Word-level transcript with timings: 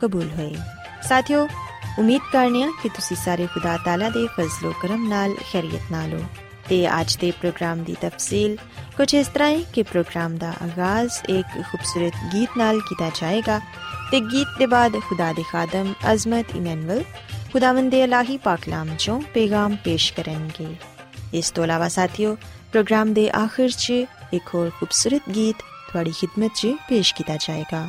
ਕਬੂਲ 0.00 0.30
ਹੋਏ 0.30 0.54
ਸਾਥਿਓ 1.08 1.46
ਉਮੀਦ 1.98 2.22
ਕਰਨੇ 2.32 2.62
ਆ 2.62 2.70
ਕਿ 2.82 2.88
ਤੁਸੀਂ 2.88 3.16
ਸਾਰੇ 3.16 3.46
ਖੁਦਾ 3.46 3.76
ਤਾਲਾ 3.84 4.08
ਦੇ 4.08 4.26
ਫਜ਼ਲੋ 4.36 4.72
ਕਰਮ 4.82 5.06
ਨਾਲ 5.08 5.34
ਖੈਰੀਅਤ 5.52 5.92
ਨਾਲ 5.92 6.12
ਹੋ 6.14 6.24
ਤੇ 6.68 6.86
ਅੱਜ 6.90 7.16
ਦੇ 7.16 7.30
ਪ੍ਰੋਗਰਾਮ 7.30 7.82
ਦੀ 7.84 7.94
ਤਫਸੀਲ 8.00 8.56
ਕੁਝ 8.96 9.14
ਇਸ 9.14 9.28
ਤਰ੍ਹਾਂ 9.28 9.50
ਹੈ 9.50 9.60
ਕਿ 9.74 9.82
ਪ੍ਰੋਗਰਾਮ 9.82 10.36
ਦਾ 10.36 10.52
ਆਗਾਜ਼ 10.62 11.18
ਇੱਕ 11.28 11.60
ਖੂਬਸੂਰਤ 11.62 12.14
ਗੀਤ 12.34 12.56
ਨਾਲ 12.58 12.80
ਕੀਤਾ 12.80 13.10
ਜਾਏਗਾ 13.20 13.60
ਤੇ 14.10 14.20
ਗੀਤ 14.22 14.58
ਦੇ 14.58 14.66
ਬਾਅਦ 14.66 14.98
ਖੁਦਾ 15.00 15.32
ਦੇ 15.32 15.42
ਖਾਦਮ 15.42 15.92
ਅਜ਼ਮਤ 16.12 16.54
ਇਮਨੁਅਲ 16.56 17.02
ਖੁਦਾਵੰਦ 17.52 17.90
ਦੇ 17.90 18.02
ਇਲਾਹੀ 18.02 18.36
ਪਾਕਲਾਮ 18.38 18.94
ਚੋਂ 18.96 19.20
ਪੈਗਾਮ 19.34 19.76
ਪੇਸ਼ 19.84 20.12
ਕਰਨਗੇ 20.12 20.74
ਇਸ 21.34 21.50
ਤੋਂ 21.50 21.64
ਇਲਾਵਾ 21.64 21.88
ਸਾਥਿਓ 21.88 22.34
ਪ੍ਰੋਗਰਾਮ 22.72 23.12
ਦੇ 23.12 23.28
ਆਖਿਰ 23.34 23.70
'ਚ 23.70 23.92
ਇੱਕ 24.32 24.54
ਹੋਰ 24.54 24.70
ਖੂਬਸੂਰਤ 24.70 25.30
ਗੀਤ 25.34 25.62
ਤੁਹਾਡੀ 25.88 26.12
ਖidmat 26.12 26.54
'ਚ 26.54 26.74
ਪੇਸ਼ 26.88 27.14
ਕੀਤਾ 27.14 27.36
ਜਾਏਗਾ 27.36 27.88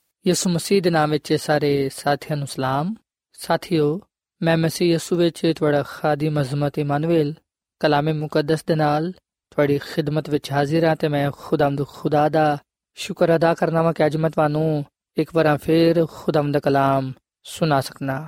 ਯਿਸੂ 0.27 0.49
ਮਸੀਹ 0.49 0.81
ਦੇ 0.81 0.89
ਨਾਮ 0.89 1.11
ਵਿੱਚ 1.11 1.33
ਸਾਰੇ 1.33 1.89
ਸਾਥੀਆਂ 1.89 2.37
ਨੂੰ 2.37 2.47
ਸਲਾਮ। 2.47 2.95
ਸਾਥਿਓ, 3.33 3.99
ਮੈਂ 4.41 4.57
ਮਸੀਹ 4.57 4.91
ਯਿਸੂ 4.91 5.15
ਵਿੱਚ 5.15 5.53
ਤੁਹਾਡਾ 5.55 5.83
ਖਾਦੀਮ 5.83 6.41
ਅਜ਼ਮਤ 6.41 6.77
ਇਮਾਨੁਅਲ, 6.79 7.33
ਕਲਾਮੇ 7.79 8.13
ਮੁਕੱਦਸ 8.13 8.63
ਦੇ 8.63 8.75
ਨਾਲ 8.75 9.11
ਤੁਹਾਡੀ 9.51 9.77
ਖਿਦਮਤ 9.77 10.29
ਵਿੱਚ 10.29 10.51
ਹਾਜ਼ਰ 10.51 10.85
ਹਾਂ 10.85 10.95
ਤੇ 10.95 11.07
ਮੈਂ 11.07 11.31
ਖੁਦਾਮਦ 11.31 11.87
ਖੁਦਾ 11.87 12.29
ਦਾ 12.29 12.57
ਸ਼ੁਕਰ 12.97 13.35
ਅਦਾ 13.35 13.53
ਕਰਨਾ 13.53 13.81
ਵਾਂ 13.81 13.93
ਕਿ 13.93 14.05
ਅੱਜ 14.05 14.17
ਮੈਂ 14.17 14.29
ਤੁਹਾਨੂੰ 14.29 14.85
ਇੱਕ 15.17 15.35
ਵਾਰ 15.35 15.57
ਫੇਰ 15.57 16.05
ਖੁਦਾਮਦ 16.05 16.57
ਕਲਾਮ 16.57 17.11
ਸੁਣਾ 17.43 17.81
ਸਕਣਾ 17.81 18.27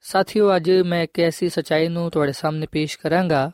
ਸਾਥਿਓ, 0.00 0.56
ਅੱਜ 0.56 0.70
ਮੈਂ 0.70 1.02
ਇੱਕ 1.02 1.20
ਐਸੀ 1.20 1.48
ਸਚਾਈ 1.48 1.88
ਨੂੰ 1.88 2.10
ਤੁਹਾਡੇ 2.10 2.32
ਸਾਹਮਣੇ 2.32 2.66
ਪੇਸ਼ 2.66 2.98
ਕਰਾਂਗਾ, 2.98 3.50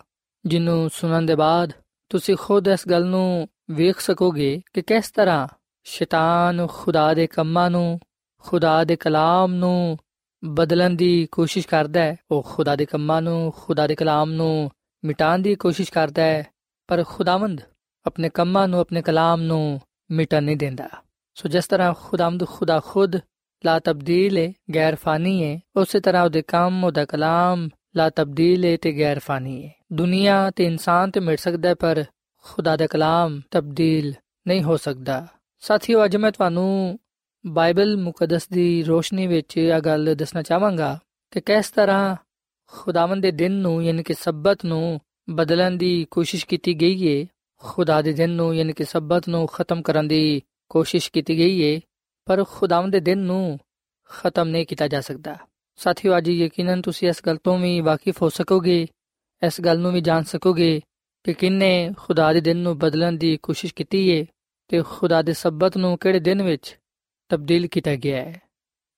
ਜਿਹਨੂੰ 0.47 0.91
ਸੁਣਨ 0.93 1.26
ਦੇ 1.26 1.35
ਬਾਅਦ 1.35 1.73
ਤੁਸੀਂ 2.09 2.37
ਖੁਦ 2.37 2.69
ਇਸ 2.69 2.88
ਗੱਲ 2.91 3.05
ਨੂੰ 3.05 3.49
ਵੇਖ 3.71 4.00
ਸਕੋਗੇ 4.00 4.61
ਕਿ 4.73 4.82
ਕਿਸ 4.82 5.11
ਤਰ੍ਹਾਂ 5.11 5.49
ਸ਼ੈਤਾਨ 5.85 6.67
ਖੁਦਾ 6.67 7.15
ਦੇ 7.15 7.27
ਕੰਮਾਂ 7.27 7.71
ਨੂੰ, 7.71 8.01
ਖੁਦਾ 8.39 8.85
ਦੇ 8.85 8.97
ਕਲਾਮ 8.97 9.55
ਨੂੰ 9.55 9.99
ਬਦਲਣ 10.45 10.91
ਦੀ 10.91 11.27
ਕੋਸ਼ਿਸ਼ 11.33 11.69
ਕਰਦਾ 11.69 12.01
ਹੈ। 12.01 12.17
ਉਹ 12.31 12.43
ਖੁਦਾ 12.43 12.77
ਦੇ 12.77 12.87
ਕੰਮਾਂ 12.87 13.23
ਨੂੰ, 13.23 13.53
ਖੁਦਾ 13.57 13.87
ਦੇ 13.87 13.95
ਕਲਾਮ 13.95 14.33
ਨੂੰ 14.33 14.71
ਮਿਟਾਉਣ 15.05 15.39
ਦੀ 15.39 15.55
ਕੋਸ਼ਿਸ਼ 15.55 15.93
ਕਰਦਾ 15.93 16.23
ਹੈ, 16.23 16.47
ਪਰ 16.89 17.05
ਖੁਦਾਵੰਦ 17.05 17.61
ਆਪਣੇ 18.07 18.29
ਕੰਮਾਂ 18.29 18.69
ਨੂੰ, 18.69 18.81
ਆਪਣੇ 18.81 19.03
ਕਲਾਮ 19.03 19.43
ਨੂੰ 19.43 19.81
ਮਿਟਣ 20.11 20.43
ਨਹੀਂ 20.43 20.57
ਦਿੰਦਾ। 20.57 20.89
ਸੋ 21.35 21.49
ਜਿਸ 21.49 21.67
ਤਰ੍ਹਾਂ 21.67 21.95
ਖੁਦਾਵੰਦ 21.95 22.47
ਖੁਦਾ 22.47 22.81
ਖੁਦ 22.81 23.17
ਲਾ 23.65 23.79
ਤਬਦੀਲ 23.79 24.39
ਹੈ 24.39 24.53
ਗੈਰ 24.75 24.95
ਫਾਨੀ 24.95 25.43
ਹੈ 25.45 25.61
ਉਸੇ 25.77 26.01
ਤਰ੍ਹਾਂ 26.01 26.25
ਉਹਦੇ 26.25 26.43
ਕੰਮ, 26.43 26.85
ਉਹਦਾ 26.85 27.05
ਕਲਾਮ 27.05 27.69
ਲਾ 27.97 28.11
ਤਬਦੀਲ 28.11 28.65
ਹੈ 28.65 28.77
ਤੇ 28.77 28.99
ਗੈਰ 28.99 29.19
ਫਾਨੀ 29.19 29.65
ਹੈ 29.65 29.73
ਦੁਨੀਆ 29.93 30.51
ਤੇ 30.51 30.65
ਇਨਸਾਨ 30.65 31.11
ਤੇ 31.11 31.21
ਮਿਟ 31.21 31.39
ਸਕਦਾ 31.39 31.75
ਪਰ 31.75 32.05
ਖੁਦਾ 32.43 32.77
ਦਾ 32.77 32.87
ਕਲਾਮ 32.87 33.41
ਤਬਦੀਲ 33.51 34.15
ਨਹੀਂ 34.47 34.63
ਹੋ 34.63 34.77
ਸਕਦਾ। 34.77 35.27
ਸਾਥੀਓ, 35.64 36.05
ਅੱਜ 36.05 36.16
ਮੈਂ 36.16 36.32
ਤੁਹਾਨੂੰ 36.32 36.99
ਬਾਈਬਲ 37.46 37.96
ਮੁਕੱਦਸ 37.96 38.49
ਦੀ 38.49 38.82
ਰੋਸ਼ਨੀ 38.82 39.26
ਵਿੱਚ 39.26 39.56
ਇਹ 39.56 39.81
ਗੱਲ 39.81 40.14
ਦੱਸਣਾ 40.14 40.43
ਚਾਹਾਂਗਾ 40.43 40.99
ਕਿ 41.31 41.40
ਕਿਸ 41.40 41.70
ਤਰ੍ਹਾਂ 41.70 42.16
ਖੁਦਾਵੰਦ 42.66 43.22
ਦੇ 43.22 43.31
ਦਿਨ 43.31 43.52
ਨੂੰ 43.52 43.84
ਯਾਨੀ 43.84 44.02
ਕਿ 44.02 44.14
ਸਬਤ 44.14 44.64
ਨੂੰ 44.64 45.00
ਬਦਲਣ 45.31 45.70
ਦੀ 45.70 46.06
ਕੋਸ਼ਿਸ਼ 46.11 46.46
ਕੀਤੀ 46.46 46.75
ਗਈ 46.75 46.96
ਹੈ 47.08 47.26
ਖੁਦਾ 47.56 48.02
ਦੇ 48.02 48.12
ਦਿਨ 48.12 48.31
ਨੂੰ 48.31 48.56
ਯਾਨੀ 48.56 48.72
ਕਿ 48.72 48.84
ਸਬਤ 48.84 49.28
ਨੂੰ 49.28 49.46
ਖਤਮ 49.46 49.82
ਕਰਨ 49.82 50.08
ਦੀ 50.08 50.43
ਕੋਸ਼ਿਸ਼ 50.69 51.11
ਕੀਤੀ 51.12 51.38
ਗਈ 51.38 51.75
ਹੈ 51.75 51.81
ਪਰ 52.25 52.44
ਖੁਦਾਵੰਦ 52.44 52.93
ਦੇ 52.93 53.00
ਦਿਨ 53.00 53.19
ਨੂੰ 53.19 53.58
ਖਤਮ 54.05 54.49
ਨਹੀਂ 54.49 54.66
ਕੀਤਾ 54.66 54.88
ਜਾ 54.88 55.00
ਸਕਦਾ। 55.00 55.37
ਸਾਥੀਓ, 55.76 56.19
ਅੱਜ 56.19 56.28
ਯਕੀਨਨ 56.28 56.82
ਤੁਸੀਂ 56.82 57.08
ਇਸ 57.08 57.22
ਗੱਲ 57.26 57.37
ਤੋਂ 57.37 57.58
ਵੀ 57.58 57.81
ਵਾਕਿਫ 57.81 58.22
ਹੋ 58.22 58.28
ਸਕੋਗੇ, 58.28 58.87
ਇਸ 59.46 59.61
ਗੱਲ 59.61 59.78
ਨੂੰ 59.78 59.93
ਵੀ 59.93 60.00
ਜਾਣ 60.00 60.22
ਸਕੋਗੇ 60.22 60.81
ਕਿ 61.25 61.32
ਕਿੰਨੇ 61.32 61.90
ਖੁਦਾ 61.99 62.32
ਦੇ 62.32 62.40
ਦਿਨ 62.40 62.56
ਨੂੰ 62.56 62.78
ਬਦਲਣ 62.78 63.12
ਦੀ 63.12 63.37
ਕੋਸ਼ਿਸ਼ 63.37 63.75
ਕੀਤੀ 63.75 64.20
ਹੈ 64.20 64.26
ਤੇ 64.69 64.82
ਖੁਦਾ 64.82 65.22
ਦੇ 65.22 65.32
ਸਬਤ 65.32 65.76
ਨੂੰ 65.76 65.99
ਕਿਹੜੇ 65.99 66.20
ਦਿਨ 66.20 66.43
ਵਿੱਚ 66.43 66.78
ਤਬਦੀਲ 67.28 67.66
ਕੀਤਾ 67.66 67.94
ਗਿਆ 67.94 68.16
ਹੈ? 68.16 68.40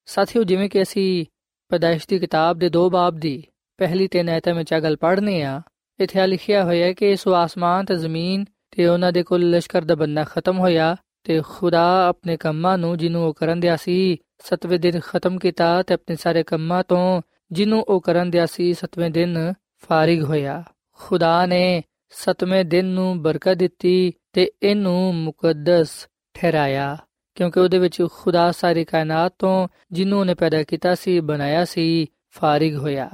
ਸਾਥੀਓ, 0.07 0.43
ਜਿਵੇਂ 0.43 0.71
ਕਿ 0.71 0.83
ਅਸੀਂ 0.83 1.27
ਪਦਾਇਸ਼ 1.69 2.09
ਦੀ 2.09 2.19
ਕਿਤਾਬ 2.19 2.59
ਦੇ 2.59 2.69
ਦੋ 2.69 2.91
ਬਾਬ 2.91 3.17
ਦੀ 3.17 3.45
ਪਹਿਲੀ 3.79 4.09
ਤਿੰਨ 4.09 4.29
ਆਇਤਾਂ 4.29 4.55
ਵਿੱਚ 4.55 4.73
ਆ 4.73 4.81
ਗੱਲ 4.81 4.97
ਪੜ੍ਹਨੇ 4.97 5.43
ਆ, 5.43 5.63
ਇੱਥੇ 6.01 6.27
ਲਿਖਿਆ 6.27 6.65
ਹੋਇਆ 6.65 6.87
ਹੈ 6.87 6.93
ਕਿ 6.93 7.11
ਇਸ 7.11 7.29
ਆਸਮਾਨ 7.29 7.85
ਤੇ 7.85 7.97
ਜ਼ਮੀਨ 7.97 8.45
ਤੇ 8.71 8.87
ਉਹਨਾਂ 8.87 9.13
ਦੇ 9.13 9.23
ਕੋਲ 9.23 9.51
ਲਸ਼ਕਰ 9.51 9.83
ਦਾ 9.83 9.95
ਬੰਨਾ 9.95 10.25
ਖਤਮ 10.25 10.59
ਹੋਇਆ 10.59 10.97
ਤੇ 11.25 11.43
ਖੁਦਾ 11.49 12.09
ਆਪਣੇ 12.09 12.37
ਕੰਮਾਂ 12.37 12.79
ਨੂੰ 12.79 12.99
ਜਿਹਨੂੰ 12.99 13.27
ਉਹ 13.27 13.35
ਕਰਨ 13.35 13.61
ਦਿਆ 13.61 13.77
ਸੀ, 13.77 14.17
ਸਤਵੇਂ 14.39 14.79
ਦਿਨ 14.79 15.01
ਖਤਮ 15.01 15.39
ਕੀਤਾ 15.39 15.83
ਤੇ 15.83 15.95
ਆਪਣੇ 15.95 16.17
ਸਾਰੇ 16.17 16.43
ਕੰਮਾਂ 16.43 16.85
ਤੋਂ 16.89 17.23
ਜਿਹਨੂੰ 17.53 17.83
ਉਹ 17.83 18.01
ਕਰਨ 18.01 18.31
ਦਿਆ 18.31 18.47
ਸੀ, 18.47 18.73
ਸਤਵੇਂ 18.75 19.11
ਦਿਨ 19.11 19.53
ਫਾਰਿਗ 19.89 20.23
ਹੋਇਆ। 20.23 20.65
ਖੁਦਾ 20.93 21.47
ਨੇ 21.47 21.83
ਸਤਵੇਂ 22.11 22.65
ਦਿਨ 22.65 22.85
ਨੂੰ 22.85 23.23
ਬਰਕਤ 23.23 23.55
ਦਿੱਤੀ 23.55 24.13
ਤੇ 24.37 24.51
ਇਹਨੂੰ 24.63 25.15
ਮੁਕੱਦਸ 25.15 25.91
ਠਹਿਰਾਇਆ, 26.35 26.97
ਕਿਉਂਕਿ 27.37 27.61
ਉਹਦੇ 27.61 27.79
ਵਿੱਚ 27.79 28.03
ਖੁਦਾ 28.13 28.51
ਸਾਰੀ 28.53 28.85
ਕਾਇਨਾਤ 28.85 29.35
ਤੋਂ 29.39 29.69
ਜਿਹਨੂੰ 29.93 30.19
ਉਹਨੇ 30.21 30.35
ਪੈਦਾ 30.35 30.63
ਕੀਤਾ 30.63 30.95
ਸੀ, 30.95 31.19
ਬਣਾਇਆ 31.21 31.65
ਸੀ, 31.65 32.07
ਫਾਰਿਗ 32.31 32.77
ਹੋਇਆ। 32.77 33.09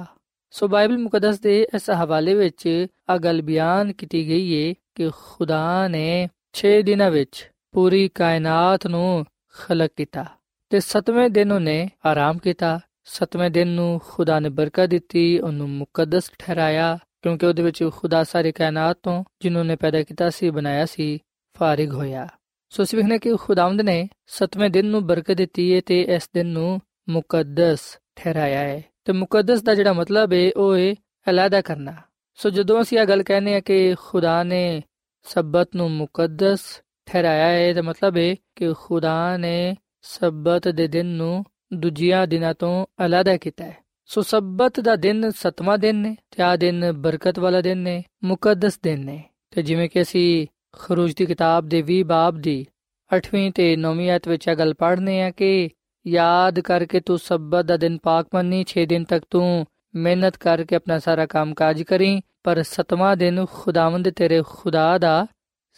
ਸੋ 0.51 0.69
ਬਾਈਬਲ 0.69 0.99
ਮੁਕੱਦਸ 0.99 1.39
ਦੇ 1.41 1.67
ਇਸ 1.75 1.91
ਹਵਾਲੇ 1.91 2.35
ਵਿੱਚ 2.35 2.87
ਆ 3.11 3.17
ਗੱਲ 3.17 3.43
ਬਿਆਨ 3.43 3.93
ਕੀਤੀ 3.93 4.27
ਗਈ 4.29 4.53
ਏ 4.53 4.75
ਕਿ 4.95 5.11
ਖੁਦਾ 5.17 5.89
ਨੇ 5.89 6.29
6 6.55 6.75
ਦਿਨਾਂ 6.83 7.11
ਵਿੱਚ 7.11 7.51
ਪੂਰੀ 7.73 8.09
ਕਾਇਨਾਤ 8.15 8.87
ਨੂੰ 8.87 9.25
ਖਲਕ 9.55 9.93
ਕੀਤਾ 9.97 10.25
ਤੇ 10.71 10.81
7ਵੇਂ 10.81 11.29
ਦਿਨ 11.31 11.53
ਉਹਨੇ 11.53 11.79
ਆਰਾਮ 12.07 12.39
ਕੀਤਾ 12.39 12.81
7ਵੇਂ 13.13 13.51
ਦਿਨ 13.51 13.69
ਨੂੰ 13.69 14.01
ਖੁਦਾ 14.09 14.41
ਨੇ 14.41 14.49
ਬਰਕਤ 14.49 14.89
ਦਿੱਤੀ, 14.89 15.39
ਉਹਨੂੰ 15.39 15.71
ਮੁਕੱਦਸ 15.71 16.33
ਠਹਿਰਾਇਆ 16.39 16.99
ਕਿਉਂਕਿ 17.23 17.47
ਉਹਦੇ 17.47 17.63
ਵਿੱਚ 17.63 17.91
ਖੁਦਾ 17.97 18.25
ਸਾਰੀ 18.25 18.53
ਕਾਇਨਾਤ 18.53 18.99
ਤੋਂ 19.03 19.25
ਜਿਹਨੂੰ 19.41 19.67
ਨੇ 19.67 19.77
ਪੈਦਾ 19.77 20.03
ਕੀਤਾ 20.03 20.31
ਸੀ, 20.31 20.51
ਬਣਾਇਆ 20.51 20.87
ਸੀ, 20.87 21.19
ਫਾਰਿਗ 21.59 21.93
ਹੋਇਆ। 21.93 22.29
ਸੋ 22.69 22.83
ਅਸੀਂ 22.83 22.99
ਵੇਖਨੇ 22.99 23.19
ਕਿ 23.19 23.37
ਖੁਦਾਵੰਦ 23.37 23.81
ਨੇ 23.81 24.09
7ਵੇਂ 24.27 24.71
ਦਿਨ 24.71 24.87
ਨੂੰ 24.87 25.07
ਬਰਕਤ 25.07 25.33
ਦਿੱਤੀ 25.33 25.75
ਹੈ 25.75 25.81
ਤੇ 25.87 26.01
ਇਸ 26.03 26.31
ਦਿਨ 26.35 26.47
ਨੂੰ 26.47 26.81
ਮੁਕੱਦਸ 27.09 27.99
ਠਹਿਰਾਇਆ 28.17 28.59
ਹੈ। 28.59 28.85
ਤੇ 29.05 29.13
ਮੁਕੱਦਸ 29.13 29.63
ਦਾ 29.63 29.75
ਜਿਹੜਾ 29.75 29.93
ਮਤਲਬ 29.93 30.33
ਹੈ, 30.33 30.51
ਉਹ 30.57 30.77
ਹੈ 30.77 30.95
ਅਲੱਗਾ 31.31 31.61
ਕਰਨਾ। 31.61 31.95
ਸੋ 32.35 32.51
ਜਦੋਂ 32.51 32.83
ਅਸੀਂ 32.83 32.99
ਇਹ 32.99 33.07
ਗੱਲ 33.07 33.23
ਕਹਿੰਦੇ 33.23 33.55
ਆ 33.55 33.61
ਕਿ 33.61 33.95
ਖੁਦਾ 33.95 34.43
ਨੇ 34.43 34.83
ਸਬਤ 35.23 35.77
ਨੂੰ 35.77 35.91
ਮੁਕੱਦਸ 35.91 36.61
ਠਹਿਰਾਇਆ 37.07 37.49
ਹੈ 37.49 37.73
ਦਾ 37.73 37.83
ਮਤਲਬ 37.83 38.17
ਹੈ 38.17 38.35
ਕਿ 38.57 38.73
ਖੁਦਾ 38.73 39.37
ਨੇ 39.37 39.77
ਸਬਤ 40.03 40.69
ਦੇ 40.69 40.89
ਦਿਨ 40.89 41.07
ਨੂੰ 41.07 41.45
ਦੂਜਿਆਂ 41.75 42.27
ਦਿਨਾਂ 42.27 42.55
ਤੋਂ 42.55 42.87
ਅਲੱਗਾ 43.07 43.37
ਕੀਤਾ 43.37 43.65
ਹੈ। 43.65 43.77
ਸੋ 44.11 44.23
ਸਬਤ 44.23 44.81
ਦਾ 44.81 44.97
ਦਿਨ 44.97 45.31
7ਵਾਂ 45.39 45.79
ਦਿਨ 45.79 45.97
ਨੇ 45.97 46.17
ਤੇ 46.31 46.43
ਆ 46.43 46.55
ਦਿਨ 46.57 46.93
ਬਰਕਤ 46.93 47.39
ਵਾਲਾ 47.39 47.61
ਦਿਨ 47.61 47.79
ਨੇ, 47.79 48.03
ਮੁਕੱਦਸ 48.25 48.79
ਦਿਨ 48.83 49.05
ਨੇ। 49.05 49.23
ਤੇ 49.51 49.63
ਜਿਵੇਂ 49.63 49.89
ਕਿ 49.89 50.03
ਅਸੀਂ 50.03 50.47
ਖਰੂਜ 50.73 51.15
ਦੀ 51.15 51.27
ਕਿਤਾਬ 51.27 51.69
ਦੇ 51.69 51.83
20 51.83 52.03
ਬਾਬ 52.03 52.41
ਦੀ 52.41 52.67
8ਵੀਂ 53.11 53.51
ਤੇ 53.53 53.75
9ਵੀਂ 53.77 54.11
ਆਇਤ 54.11 54.29
ਵਿੱਚ 54.29 54.49
ਇਹ 54.49 54.57
ਗੱਲ 54.57 54.75
ਪੜ੍ਹਨੇ 54.75 55.23
ਆ 55.23 55.31
ਕਿ 55.31 55.69
ਯਾਦ 56.07 56.61
ਕਰਕੇ 56.61 57.01
ਤੂੰ 57.01 57.19
ਸਬਤ 57.19 57.65
ਦਾ 57.65 57.77
ਦਿਨ 57.77 57.99
ਪਾਕ 58.03 58.29
ਮੰਨੀ 58.35 58.65
6 58.69 58.85
ਦਿਨ 58.87 59.05
ਤੱਕ 59.05 59.25
ਤੂੰ 59.31 59.47
ਮਿਹਨਤ 59.95 60.37
ਕਰਕੇ 60.37 60.77
ਆਪਣਾ 60.77 60.99
ਸਾਰਾ 60.99 61.27
ਕੰਮ 61.27 61.55
ਕਾਜ 61.55 61.83
ਕਰੀ, 61.83 62.21
ਪਰ 62.45 62.63
7ਵਾਂ 62.63 63.17
ਦਿਨ 63.17 63.45
ਖੁਦਾਵੰਦ 63.53 64.11
ਤੇਰੇ 64.11 64.43
ਖੁਦਾ 64.49 64.87
ਦਾ 64.99 65.27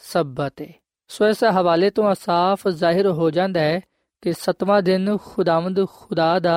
ਸਬਤ 0.03 0.61
ਹੈ 0.63 0.73
ਸੋ 1.11 1.27
ਇਸ 1.29 1.45
ਹਵਾਲੇ 1.53 1.91
ਤੋਂ 1.91 2.15
ਸਾਫ਼ 2.21 2.69
ਜ਼ਾਹਿਰ 2.69 3.07
ਹੋ 3.13 3.31
ਜਾਂਦਾ 3.31 3.61
ਹੈ 3.61 3.81
ਕਿ 4.23 4.33
7ਵਾਂ 4.41 4.83
ਦਿਨ 4.83 5.17
ਖੁਦਾਵੰਦ 5.25 5.85
ਖੁਦਾ 5.87 6.39
ਦਾ 6.39 6.57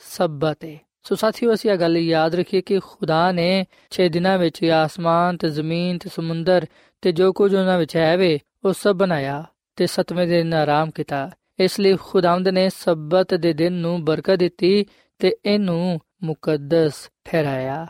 ਸਬਤ 0.00 0.64
ਹੈ 0.64 0.76
ਸੋ 1.08 1.14
ਸਾਥੀਓ, 1.14 1.54
ਅਸੀਂ 1.54 1.70
ਇਹ 1.70 1.76
ਗੱਲ 1.76 1.96
ਯਾਦ 1.96 2.34
ਰੱਖੀਏ 2.34 2.60
ਕਿ 2.60 2.78
ਖੁਦਾ 2.78 3.32
ਨੇ 3.32 3.66
6 3.90 4.08
ਦਿਨਾਂ 4.08 4.38
ਵਿੱਚ 4.38 4.64
ਆਸਮਾਨ 4.64 5.36
ਤੇ 5.36 5.48
ਜ਼ਮੀਨ 5.48 5.98
ਤੇ 5.98 6.10
ਸਮੁੰਦਰ 6.14 6.66
ਤੇ 7.02 7.12
ਜੋ 7.12 7.32
ਕੁਝ 7.32 7.54
ਉਹਨਾਂ 7.54 7.78
ਵਿੱਚ 7.78 7.96
ਹੈ 7.96 8.16
ਵੇ, 8.16 8.38
ਉਹ 8.64 8.72
ਸਭ 8.72 8.92
ਬਣਾਇਆ 8.92 9.44
ਤੇ 9.76 9.86
7ਵੇਂ 9.86 10.26
ਦਿਨ 10.26 10.54
ਆਰਾਮ 10.54 10.90
ਕੀਤਾ। 10.90 11.30
ਇਸ 11.58 11.80
ਲਈ 11.80 11.96
ਖੁਦਾਵੰਦ 11.96 12.48
ਨੇ 12.48 12.68
ਸਬਤ 12.68 13.34
ਦੇ 13.34 13.52
ਦਿਨ 13.52 13.72
ਨੂੰ 13.72 14.04
ਬਰਕਤ 14.04 14.34
ਦਿੱਤੀ 14.34 14.86
ਤੇ 15.18 15.36
ਇਹਨੂੰ 15.46 16.00
ਮੁਕੱਦਸ 16.22 17.10
ਠਹਿਰਾਇਆ। 17.24 17.86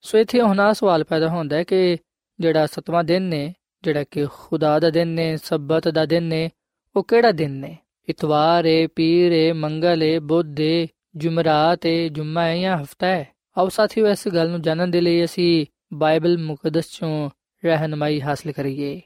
ਸੋ 0.00 0.18
ਇਥੇ 0.18 0.40
ਹੁਣ 0.40 0.60
ਆ 0.60 0.72
ਸਵਾਲ 0.72 1.04
ਪੈਦਾ 1.04 1.28
ਹੁੰਦਾ 1.28 1.56
ਹੈ 1.56 1.62
ਕਿ 1.62 1.96
ਜਿਹੜਾ 2.40 2.66
7ਵਾਂ 2.66 3.04
ਦਿਨ 3.04 3.22
ਨੇ, 3.22 3.54
ਜਿਹੜਾ 3.82 4.04
ਕਿ 4.04 4.26
ਖੁਦਾ 4.32 4.78
ਦਾ 4.78 4.90
ਦਿਨ 4.90 5.08
ਨੇ, 5.08 5.36
ਸਬਤ 5.36 5.88
ਦਾ 5.88 6.06
ਦਿਨ 6.06 6.22
ਨੇ, 6.22 6.50
ਉਹ 6.96 7.04
ਕਿਹੜਾ 7.04 7.30
ਦਿਨ 7.30 7.50
ਨੇ? 7.50 7.76
ਇਤਵਾਰ 8.08 8.64
ਏ, 8.64 8.86
ਪੀਰ 8.86 9.32
ਏ, 9.32 9.52
ਮੰਗਲ 9.52 10.02
ਏ, 10.02 10.18
ਬੁੱਧ 10.18 10.60
ਏ 10.60 10.86
ਜੁਮਰਾਤ 11.16 11.86
ਏ 11.86 12.08
ਜੁਮਾ 12.08 12.44
ਹੈ 12.44 12.58
ਜਾਂ 12.58 12.78
ਹਫਤਾ 12.78 13.06
ਹੈ। 13.06 13.28
ਆਓ 13.58 13.68
ਸਾਥੀਓ, 13.68 14.08
ਇਸ 14.08 14.28
ਗੱਲ 14.28 14.50
ਨੂੰ 14.50 14.62
ਜਾਣਨ 14.62 14.90
ਦੇ 14.90 15.00
ਲਈ 15.00 15.24
ਅਸੀਂ 15.24 15.66
ਬਾਈਬਲ 15.92 16.38
ਮੁਕੱਦਸ 16.38 16.90
ਚੋਂ 16.90 17.30
ਰਹਿਨਮਾਈ 17.64 18.20
ਹਾਸਲ 18.20 18.52
ਕਰੀਏ। 18.52 19.00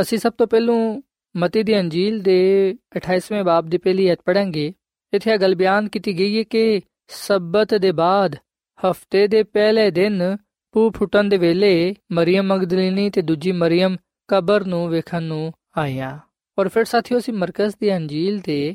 ਅਸੀਂ 0.00 0.18
ਸਭ 0.18 0.32
ਤੋਂ 0.32 0.46
ਪਹਿਲੂ 0.46 1.02
ਮਤੀ 1.36 1.62
ਦੀ 1.62 1.80
ਅੰਜੀਲ 1.80 2.20
ਦੇ 2.20 2.74
28ਵੇਂ 2.96 3.44
ਬਾਬ 3.44 3.66
ਦੀ 3.66 3.78
ਪਹਿਲੀ 3.78 4.12
ਅਧ 4.12 4.18
ਪੜਾਂਗੇ 4.24 4.72
ਇੱਥੇ 5.14 5.30
ਇਹ 5.30 5.38
ਗੱਲ 5.38 5.54
ਬਿਆਨ 5.54 5.88
ਕੀਤੀ 5.88 6.18
ਗਈ 6.18 6.38
ਹੈ 6.38 6.42
ਕਿ 6.42 6.80
ਸਬਤ 7.08 7.74
ਦੇ 7.74 7.92
ਬਾਅਦ 7.92 8.36
ਹਫ਼ਤੇ 8.78 9.28
ਦੇ 9.28 9.42
ਪਹਿਲੇ 9.42 9.90
ਦਿਨ 9.90 10.36
ਪੂ 10.72 10.90
ਫੁੱਟਣ 10.90 11.24
ਦੇ 11.24 11.36
ਵੇਲੇ 11.36 11.94
ਮਰੀਮ 12.12 12.44
ਮਗਦਲੀਨੀ 12.44 13.10
ਤੇ 13.10 13.22
ਦੂਜੀ 13.22 13.52
ਮਰੀਮ 13.52 13.96
ਕਬਰ 14.28 14.64
ਨੂੰ 14.64 14.88
ਵੇਖਣ 14.88 15.22
ਨੂੰ 15.22 15.52
ਆਈਆਂ 15.78 16.18
ਔਰ 16.58 16.68
ਫਿਰ 16.68 16.84
ਸਾਥੀਓ, 16.84 17.18
ਅਸੀਂ 17.18 17.34
ਮਰਕਜ਼ 17.34 17.74
ਦੀ 17.80 17.96
ਅੰਜੀਲ 17.96 18.38
ਦੇ 18.38 18.74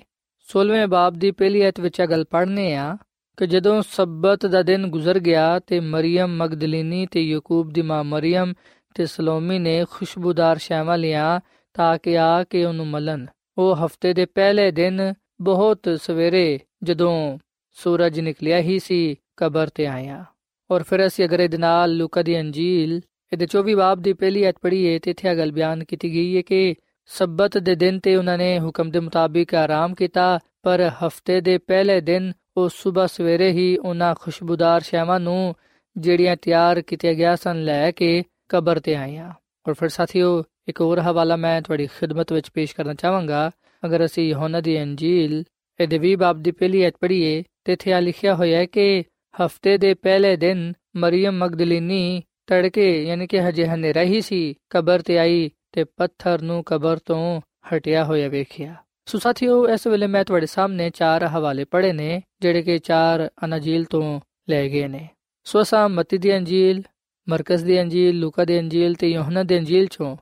16ਵੇਂ 0.51 0.87
ਬਾਬ 0.87 1.13
ਦੀ 1.13 1.31
ਪਹਿਲੀ 1.31 1.69
ਅਧ 1.69 1.79
ਵਿੱਚ 1.79 1.99
ਇਹ 1.99 2.07
ਗੱਲ 2.07 2.23
ਪੜ੍ਹਨੇ 2.23 2.75
ਆ 2.75 2.97
ਕਿ 3.37 3.47
ਜਦੋਂ 3.47 3.81
ਸਬਤ 3.81 4.45
ਦਾ 4.45 4.61
ਦਿਨ 4.61 4.87
ਗੁਜ਼ਰ 4.87 5.19
ਗਿਆ 5.19 5.59
ਤੇ 5.59 5.79
ਮਰੀਮ 5.79 6.27
ਮਗਦਲੀਨੀ 6.27 7.05
ਤੇ 7.05 7.21
ਯਾਕੂਬ 7.21 7.69
ਦੀ 7.69 7.81
ਮਾਂ 7.81 8.03
ਮਰੀਮ 8.03 8.53
ਤੇ 8.95 9.05
ਸਲੋਮੀ 9.05 9.59
ਨੇ 9.59 9.85
ਖੁਸ਼ਬੂਦਾਰ 9.91 10.57
ਸ਼ੈਵਾਂ 10.57 10.97
ਲਿਆ 10.97 11.39
ਤਾਂ 11.73 11.97
ਕਿ 11.97 12.17
ਆ 12.17 12.43
ਕੇ 12.43 12.65
ਉਹਨੂੰ 12.65 12.87
ਮਲਨ 12.87 13.27
ਉਹ 13.57 13.75
ਹਫ਼ਤੇ 13.75 14.13
ਦੇ 14.13 14.25
ਪਹਿਲੇ 14.25 14.71
ਦਿਨ 14.71 15.13
ਬਹੁਤ 15.41 15.79
ਸਵੇਰੇ 16.01 16.59
ਜਦੋਂ 16.83 17.37
ਸੂਰਜ 17.71 18.19
ਨਿਕਲਿਆ 18.19 18.57
ਹੀ 18.57 18.79
ਸੀ, 18.79 19.15
ਕਬਰ 19.37 19.67
ਤੇ 19.67 19.87
ਆਇਆ। 19.87 20.25
ਔਰ 20.71 20.83
ਫਿਰ 20.83 21.07
ਅਸੀਂ 21.07 21.25
ਅਗਰ 21.25 21.39
ਇਹਦੇ 21.39 21.57
ਨਾਲ 21.57 21.95
ਲੂਕਾ 21.95 22.21
ਦੀ 22.21 22.39
ਅੰਜੀਲ, 22.39 23.01
ਇਹਦੇ 23.33 23.45
24 23.45 23.75
ਬਾਬ 23.75 24.01
ਦੀ 24.01 24.13
ਪਹਿਲੀ 24.13 24.43
ਐਤ 24.43 24.55
ਪੜ੍ਹੀਏ, 24.61 24.99
ਤੇ 24.99 25.11
ਇੱਥੇ 25.11 25.37
ਗੱਲ 25.37 25.51
ਬਿਆਨ 25.51 25.83
ਕੀਤੀ 25.83 26.11
ਗਈ 26.11 26.37
ਹੈ 26.37 26.41
ਕਿ 26.41 26.75
ਸਬਤ 27.13 27.57
ਦੇ 27.57 27.75
ਦਿਨ 27.75 27.99
ਤੇ 27.99 28.15
ਉਹਨਾਂ 28.15 28.37
ਨੇ 28.37 28.59
ਹੁਕਮ 28.59 28.91
ਦੇ 28.91 28.99
ਮੁਤਾਬਿਕ 28.99 29.55
ਆਰਾਮ 29.55 29.93
ਕੀਤਾ, 29.93 30.39
ਪਰ 30.63 30.91
ਹਫ਼ਤੇ 31.03 31.41
ਦੇ 31.41 31.57
ਪਹਿਲੇ 31.57 32.01
ਦਿਨ 32.01 32.31
ਉਹ 32.57 32.69
ਸਵੇਰ 32.69 33.07
ਸਵੇਰੇ 33.07 33.51
ਹੀ 33.51 33.77
ਉਹਨਾਂ 33.77 34.13
ਖੁਸ਼ਬੂਦਾਰ 34.15 34.81
ਸ਼ੈਵਾਂ 34.81 35.19
ਨੂੰ 35.19 35.55
ਜਿਹੜੀਆਂ 35.97 36.35
ਤਿਆਰ 36.35 36.81
ਕੀਤੀਆਂ 36.81 37.13
ਗਿਆ 37.13 37.35
ਸਨ 37.35 37.63
ਲੈ 37.63 37.91
ਕੇ 37.91 38.23
ਕਬਰ 38.49 38.79
ਤੇ 38.79 38.95
ਆਇਆ 38.95 39.33
ਔਰ 39.67 39.73
ਫਿਰ 39.73 39.89
ਸਾਥੀਓ, 39.89 40.43
ਇੱਕ 40.67 40.81
ਹੋਰ 40.81 40.99
ਹਵਾਲਾ 40.99 41.35
ਮੈਂ 41.35 41.61
ਤੁਹਾਡੀ 41.61 41.87
ਖਿਦਮਤ 41.87 42.33
ਵਿੱਚ 42.33 42.49
ਪੇਸ਼ 42.53 42.75
ਕਰਨਾ 42.75 42.93
ਚਾਹਾਂਗਾ। 42.93 43.49
ਅਗਰ 43.85 44.05
ਅਸੀਂ 44.05 44.29
ਯਹੋਨਾ 44.29 44.61
ਦੀ 44.61 44.81
ਅੰਜੀਲ, 44.83 45.43
ਇਹਦੇ 45.79 45.97
20 45.99 46.15
ਬਾਬ 46.15 46.41
ਦੀ 46.41 46.51
ਪਹਿਲੀ 46.51 46.81
ਐਤ 46.81 46.93
ਪੜ੍ਹੀਏ, 47.01 47.43
ਤੇ 47.63 47.73
ਇੱਥੇ 47.73 47.93
ਆ 47.93 47.99
ਲਿਖਿਆ 47.99 48.35
ਹੋਇਆ 48.35 48.57
ਹੈ 48.57 48.65
ਕਿ 48.65 49.03
ਹਫ਼ਤੇ 49.33 49.77
ਦੇ 49.77 49.93
ਪਹਿਲੇ 49.93 50.35
ਦਿਨ 50.35 50.73
ਮਰੀਮ 50.95 51.37
ਮਗਦਲੀਨੀ 51.37 52.21
ਤੜਕੇ, 52.47 53.03
ਯਾਨੀ 53.03 53.27
ਕਿ 53.27 53.41
ਹਜੇ 53.41 53.67
ਹਨੇਰਾ 53.67 54.01
ਹੀ 54.01 54.21
ਸੀ, 54.21 54.55
ਕਬਰ 54.69 55.01
ਤੇ 55.01 55.17
ਆਈ। 55.19 55.49
ਤੇ 55.71 55.83
ਪੱਥਰ 55.83 56.41
ਨੂੰ 56.41 56.63
ਕਬਰ 56.63 56.97
ਤੋਂ 56.97 57.41
ਹਟਿਆ 57.75 58.05
ਹੋਇਆ 58.05 58.27
ਵੇਖਿਆ। 58.27 58.75
ਸੋ 59.05 59.19
ਸਾਥੀਓ, 59.19 59.69
ਇਸ 59.69 59.87
ਵੇਲੇ 59.87 60.07
ਮੈਂ 60.07 60.25
ਤੁਹਾਡੇ 60.25 60.45
ਸਾਹਮਣੇ 60.45 60.89
ਚਾਰ 60.89 61.23
ਹਵਾਲੇ 61.23 61.63
ਪੜ੍ਹੇ 61.63 61.93
ਨੇ, 61.93 62.21
ਜਿਹੜੇ 62.41 62.61
ਕਿ 62.61 62.79
ਚਾਰ 62.79 63.29
ਅਨਜੀਲ 63.45 63.85
ਤੋਂ 63.85 64.19
ਲੈ 64.49 64.69
ਗਏ 64.69 64.87
ਨੇ। 64.87 65.09
ਸੋ 65.43 65.61
ਅਸਾਂ 65.61 65.89
ਮਤੀ 65.89 66.17
ਦੀ 66.17 66.37
ਅੰਜੀਲ, 66.37 66.83
ਮਰਕਜ਼ 67.29 67.65
ਦੀ 67.65 67.81
ਅੰਜੀਲ, 67.81 68.19
ਲੂਕਾ 68.19 68.45
ਦੀ 68.45 68.59
ਅੰਜੀਲ 68.59 68.93
ਤੇ 68.93 69.07
ਯੋਹਨਾ 69.07 69.43
ਦੀ 69.43 69.57
ਅੰਜੀਲ 69.57 69.85
ਚੋਂ 69.85 70.17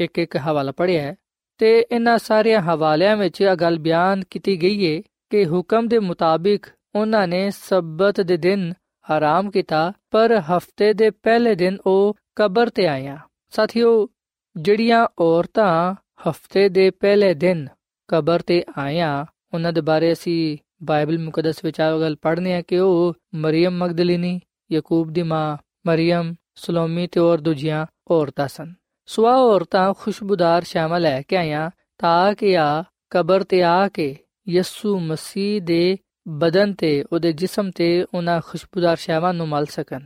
ਇੱਕ 0.00 0.18
ਇੱਕ 0.18 0.36
ਹਵਾਲਾ 0.36 0.72
ਪੜਿਆ 0.72 1.02
ਹੈ। 1.02 1.14
ਤੇ 1.58 1.86
ਇਹਨਾਂ 1.92 2.18
ਸਾਰੇ 2.18 2.56
ਹਵਾਲਿਆਂ 2.56 3.16
ਵਿੱਚ 3.16 3.40
ਇਹ 3.40 3.56
ਗੱਲ 3.56 3.78
ਬਿਆਨ 3.78 4.22
ਕੀਤੀ 4.30 4.62
ਗਈ 4.62 4.96
ਹੈ 4.96 5.02
ਕਿ 5.30 5.46
ਹੁਕਮ 5.46 5.88
ਦੇ 5.88 5.98
ਮੁਤਾਬਿਕ 5.98 6.66
ਉਹਨਾਂ 6.94 7.28
ਨੇ 7.28 7.50
ਸਬਤ 7.50 8.20
ਦੇ 8.20 8.36
ਦਿਨ 8.36 8.72
ਆਰਾਮ 9.10 9.50
ਕੀਤਾ, 9.50 9.92
ਪਰ 10.10 10.36
ਹਫ਼ਤੇ 10.38 10.92
ਦੇ 10.92 11.10
ਪਹਿਲੇ 11.10 11.54
ਦਿਨ 11.54 11.78
ਉਹ 11.86 12.16
ਕਬਰ 12.36 12.68
ਤੇ 12.68 12.86
ਆਇਆ। 12.86 13.18
ਸਾਥੀਓ 13.50 14.08
ਜਿਹੜੀਆਂ 14.56 15.06
ਔਰਤਾਂ 15.18 15.94
ਹਫ਼ਤੇ 15.94 16.68
ਦੇ 16.68 16.90
ਪਹਿਲੇ 16.90 17.34
ਦਿਨ 17.34 17.68
ਕਬਰ 18.08 18.40
ਤੇ 18.40 18.64
ਆਇਆ, 18.78 19.26
ਉਹਨਾਂ 19.54 19.72
ਦੇ 19.72 19.80
ਬਾਰੇ 19.80 20.12
ਅਸੀਂ 20.12 20.58
ਬਾਈਬਲ 20.82 21.18
ਮੁਕੱਦਸ 21.18 21.64
ਵਿੱਚ 21.64 21.80
ਆ 21.80 21.98
ਗੱਲ 21.98 22.16
ਪੜ੍ਹਨੇ 22.16 22.54
ਆ 22.54 22.62
ਕਿ 22.62 22.78
ਉਹ 22.78 23.14
ਮਰੀਮ 23.34 23.78
ਮਗਦਲੀਨੀ, 23.78 24.40
ਯਾਕੂਬ 24.72 25.12
ਦੀ 25.12 25.22
ਮਾਂ 25.22 25.56
ਮਰੀਮ, 25.86 26.34
ਸਲੋਮੀ 26.54 27.06
ਤੇ 27.06 27.20
ਹੋਰ 27.20 27.40
ਦੂਜੀਆਂ 27.40 27.86
ਔਰਤਾਂ 28.10 28.48
ਸਨ। 28.48 28.74
ਸਵਾ 29.06 29.36
ਔਰਤਾਂ 29.36 29.94
ਖੁਸ਼ਬੂਦਾਰ 29.94 30.62
ਸ਼ਾਮਲ 30.62 31.02
ਲੈ 31.02 31.22
ਕੇ 31.22 31.36
ਆਇਆ 31.36 31.70
ਤਾਂ 31.98 32.34
ਕਿ 32.34 32.58
ਆ 32.58 32.84
ਕਬਰ 33.10 33.42
ਤੇ 33.42 33.62
ਆ 33.62 33.88
ਕੇ 33.88 34.16
ਯਿਸੂ 34.48 34.98
ਮਸੀਹ 34.98 35.62
ਦੇ 35.62 35.96
ਬਦਨ 36.28 36.72
ਤੇ 36.72 37.04
ਉਹਦੇ 37.12 37.32
ਜਿਸਮ 37.32 37.70
ਤੇ 37.70 38.06
ਉਹਨਾਂ 38.14 38.40
ਖੁਸ਼ਬੂਦਾਰ 38.46 38.96
ਸ਼ਾਵਾਂ 38.96 39.34
ਨੂੰ 39.34 39.48
ਮਲ 39.48 39.66
ਸਕਣ। 39.66 40.00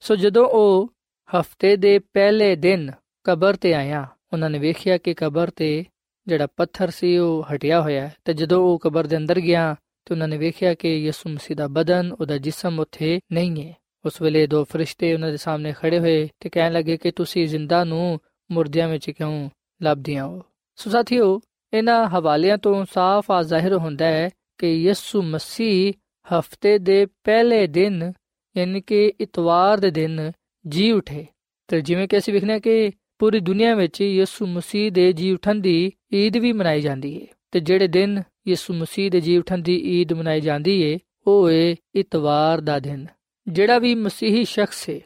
ਸੋ 0.00 0.16
ਜਦੋਂ 0.16 0.46
ਉਹ 0.46 0.92
ਹਫ਼ਤੇ 1.38 1.76
ਦੇ 1.76 1.98
ਪਹਿਲੇ 1.98 2.56
ਦਿਨ 2.56 2.90
ਕਬਰ 3.24 3.56
ਤੇ 3.56 3.74
ਆਇਆ, 3.74 4.06
ਉਹਨਾਂ 4.32 4.50
ਨੇ 4.50 4.58
ਵੇਖਿਆ 4.58 4.98
ਕਿ 4.98 5.14
ਕਬਰ 5.14 5.50
ਤੇ 5.50 5.84
ਜਿਹੜਾ 6.26 6.46
ਪੱਥਰ 6.56 6.90
ਸੀ 6.90 7.18
ਉਹ 7.18 7.44
ਹਟਿਆ 7.54 7.80
ਹੋਇਆ 7.80 8.10
ਤੇ 8.24 8.32
ਜਦੋਂ 8.32 8.60
ਉਹ 8.62 8.78
ਕਬਰ 8.78 9.06
ਦੇ 9.06 9.16
ਅੰਦਰ 9.16 9.40
ਗਿਆ, 9.40 9.74
ਤੇ 10.04 10.14
ਉਹਨਾਂ 10.14 10.28
ਨੇ 10.28 10.36
ਵੇਖਿਆ 10.36 10.74
ਕਿ 10.74 10.96
ਯਿਸੂ 10.96 11.30
ਮਸੀਹ 11.30 11.56
ਦਾ 11.56 11.68
ਬਦਨ, 11.68 12.12
ਉਹਦਾ 12.20 12.38
ਜਿਸਮ 12.38 12.80
ਉੱਥੇ 12.80 13.20
ਨਹੀਂ 13.32 13.68
ਹੈ। 13.68 13.74
ਉਸ 14.04 14.22
ਵੇਲੇ 14.22 14.46
ਦੋ 14.46 14.64
ਫਰਿਸ਼ਤੇ 14.64 15.14
ਉਹਨਾਂ 15.14 15.30
ਦੇ 15.30 15.36
ਸਾਹਮਣੇ 15.36 15.72
ਖੜੇ 15.72 15.98
ਹੋਏ 15.98 16.28
ਤੇ 16.40 16.48
ਕਹਿਣ 16.48 16.72
ਲੱਗੇ 16.72 16.96
ਕਿ 16.96 17.10
ਤੁਸੀਂ 17.10 17.46
ਜ਼ਿੰਦਾ 17.46 17.84
ਨੂੰ 17.84 18.20
ਮੁਰਦਿਆਂ 18.50 18.88
ਵਿੱਚ 18.88 19.10
ਕਿਉਂ 19.10 19.50
ਲੱਭਦੀਆਂ 19.82 20.24
ਹੋ? 20.24 20.42
ਸੋ 20.76 20.90
ਸਾਥੀਓ, 20.90 21.40
ਇਹਨਾਂ 21.72 22.06
ਹਵਾਲਿਆਂ 22.06 22.58
ਤੋਂ 22.58 22.84
ਸਾਫ਼ 22.92 23.30
ਆ 23.30 23.42
ਜ਼ਾਹਿਰ 23.42 23.72
ਹੁੰਦਾ 23.72 24.06
ਹੈ 24.06 24.30
ਕਿ 24.58 24.68
ਯਿਸੂ 24.68 25.22
ਮਸੀਹ 25.22 25.92
ਹਫ਼ਤੇ 26.38 26.78
ਦੇ 26.78 27.06
ਪਹਿਲੇ 27.06 27.66
ਦਿਨ, 27.66 28.12
ਯਾਨੀ 28.56 28.80
ਕਿ 28.80 29.12
ਇਤਵਾਰ 29.20 29.78
ਦੇ 29.78 29.90
ਦਿਨ, 29.90 30.32
ਜੀ 30.66 30.92
ਉਠੇ। 30.92 31.26
ਤੇ 31.68 31.80
ਜਿਵੇਂ 31.80 32.08
ਕਿ 32.08 32.18
ਅਸੀਂ 32.18 32.34
ਵੇਖਨੇ 32.34 32.60
ਕਿ 32.60 32.90
ਪੂਰੀ 33.22 33.40
ਦੁਨੀਆ 33.40 33.74
ਵਿੱਚ 33.74 34.00
ਯਿਸੂ 34.00 34.46
ਮਸੀਹ 34.46 34.92
ਦੇ 34.92 35.12
ਜੀ 35.12 35.32
ਉਠਣ 35.32 35.54
ਦੀ 35.54 35.92
ਈਦ 36.14 36.36
ਵੀ 36.36 36.52
ਮਨਾਈ 36.52 36.80
ਜਾਂਦੀ 36.80 37.22
ਹੈ 37.22 37.26
ਤੇ 37.50 37.60
ਜਿਹੜੇ 37.60 37.86
ਦਿਨ 37.88 38.22
ਯਿਸੂ 38.48 38.74
ਮਸੀਹ 38.74 39.10
ਦੇ 39.10 39.20
ਜੀ 39.20 39.36
ਉਠਣ 39.38 39.58
ਦੀ 39.58 40.00
ਈਦ 40.00 40.12
ਮਨਾਈ 40.12 40.40
ਜਾਂਦੀ 40.40 40.92
ਹੈ 40.92 40.98
ਉਹ 41.26 41.50
ਹੈ 41.50 41.76
ਇਤਵਾਰ 41.94 42.60
ਦਾ 42.60 42.78
ਦਿਨ। 42.78 43.06
ਜਿਹੜਾ 43.48 43.78
ਵੀ 43.78 43.94
ਮਸੀਹੀ 43.94 44.44
ਸ਼ਖਸ 44.44 44.90
ਹੈ 44.90 45.00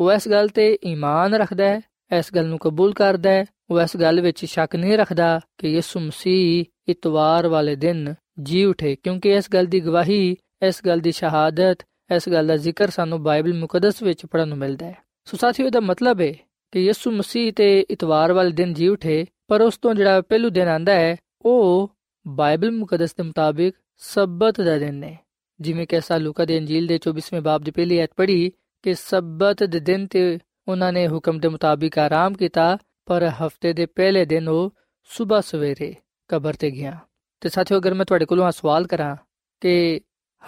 ਉਹ 0.00 0.12
ਇਸ 0.12 0.28
ਗੱਲ 0.28 0.48
ਤੇ 0.48 0.78
ਈਮਾਨ 0.86 1.34
ਰੱਖਦਾ 1.34 1.64
ਹੈ, 1.64 1.80
ਇਸ 2.18 2.34
ਗੱਲ 2.34 2.46
ਨੂੰ 2.46 2.58
ਕਬੂਲ 2.58 2.92
ਕਰਦਾ 2.92 3.30
ਹੈ, 3.30 3.44
ਉਹ 3.70 3.80
ਇਸ 3.80 3.96
ਗੱਲ 3.96 4.20
ਵਿੱਚ 4.20 4.44
ਸ਼ੱਕ 4.44 4.76
ਨਹੀਂ 4.76 4.98
ਰੱਖਦਾ 4.98 5.40
ਕਿ 5.58 5.68
ਯਿਸੂ 5.68 6.00
ਮਸੀਹ 6.00 6.64
ਇਤਵਾਰ 6.88 7.48
ਵਾਲੇ 7.48 7.76
ਦਿਨ 7.76 8.14
ਜੀ 8.42 8.64
ਉਠੇ। 8.64 8.96
ਕਿਉਂਕਿ 9.02 9.30
ਇਸ 9.30 9.50
ਗੱਲ 9.54 9.66
ਦੀ 9.66 9.80
ਗਵਾਹੀ, 9.80 10.36
ਇਸ 10.62 10.80
ਗੱਲ 10.86 10.98
ਦੀ 10.98 11.12
ਸ਼ਹਾਦਤ, 11.12 11.78
ਇਸ 12.16 12.28
ਗੱਲ 12.28 12.46
ਦਾ 12.46 12.56
ਜ਼ਿਕਰ 12.56 12.90
ਸਾਨੂੰ 12.90 13.22
ਬਾਈਬਲ 13.22 13.54
ਮੁਕੱਦਸ 13.54 14.02
ਵਿੱਚ 14.02 14.26
ਪੜਨ 14.26 14.48
ਨੂੰ 14.48 14.58
ਮਿਲਦਾ 14.58 14.86
ਹੈ। 14.86 14.96
ਸੋ 15.24 15.36
ਸਾਥੀਓ 15.36 15.70
ਦਾ 15.70 15.80
ਮਤਲਬ 15.80 16.20
ਹੈ 16.20 16.34
ਕਿ 16.72 16.80
ਯਿਸੂ 16.80 17.10
ਮਸੀਹ 17.10 17.52
ਤੇ 17.52 17.80
ਇਤਵਾਰ 17.80 18.32
ਵਾਲੇ 18.32 18.50
ਦਿਨ 18.50 18.74
ਜੀ 18.74 18.88
ਉਠੇ, 18.88 19.26
ਪਰ 19.48 19.60
ਉਸ 19.60 19.78
ਤੋਂ 19.78 19.94
ਜਿਹੜਾ 19.94 20.20
ਪਹਿਲੂ 20.20 20.50
ਦਿਨ 20.50 20.68
ਆਂਦਾ 20.68 20.92
ਹੈ, 20.92 21.16
ਉਹ 21.42 21.90
ਬਾਈਬਲ 22.28 22.70
ਮੁਕੱਦਸ 22.70 23.14
ਦੇ 23.14 23.22
ਮੁਤਾਬਿਕ 23.22 23.74
ਸਬਤ 23.96 24.60
ਦਾ 24.60 24.78
ਦਿਨ 24.78 25.04
ਹੈ। 25.04 25.18
ਜਿਵੇਂ 25.60 25.86
ਕਿ 25.86 25.98
ਅਸਾਂ 25.98 26.18
ਲੂਕਾ 26.18 26.44
ਦੇ 26.44 26.58
ਅੰਜੀਲ 26.58 26.86
ਦੇ 26.86 26.98
24ਵੇਂ 26.98 27.40
ਬਾਬ 27.40 27.62
ਦੀ 27.62 27.70
ਪਹਿਲੀ 27.70 27.98
ਐਤ 27.98 28.10
ਪੜ੍ਹੀ 28.16 28.52
ਕਿ 28.82 28.94
ਸਬਤ 28.94 29.64
ਦੇ 29.64 29.80
ਦਿਨ 29.80 30.06
ਤੇ 30.06 30.38
ਉਹਨਾਂ 30.68 30.92
ਨੇ 30.92 31.08
ਹੁਕਮ 31.08 31.38
ਦੇ 31.38 31.48
ਮੁਤਾਬਿਕ 31.48 31.98
ਆਰਾਮ 31.98 32.34
ਕੀਤਾ, 32.34 32.78
ਪਰ 33.06 33.28
ਹਫ਼ਤੇ 33.28 33.72
ਦੇ 33.72 33.86
ਪਹਿਲੇ 33.86 34.24
ਦਿਨ 34.24 34.48
ਉਹ 34.48 34.74
ਸਵੇਰ 35.04 35.40
ਸਵੇਰੇ 35.40 35.94
ਕਬਰ 36.28 36.54
ਤੇ 36.54 36.70
ਗਿਆ। 36.70 36.98
ਤੇ 37.40 37.48
ਸਾਥੀਓ, 37.48 37.78
ਅਗਰ 37.78 37.94
ਮੈਂ 37.94 38.04
ਤੁਹਾਡੇ 38.04 38.24
ਕੋਲੋਂ 38.24 38.50
ਸਵਾਲ 38.50 38.86
ਕਰਾਂ 38.86 39.16
ਕਿ 39.60 40.00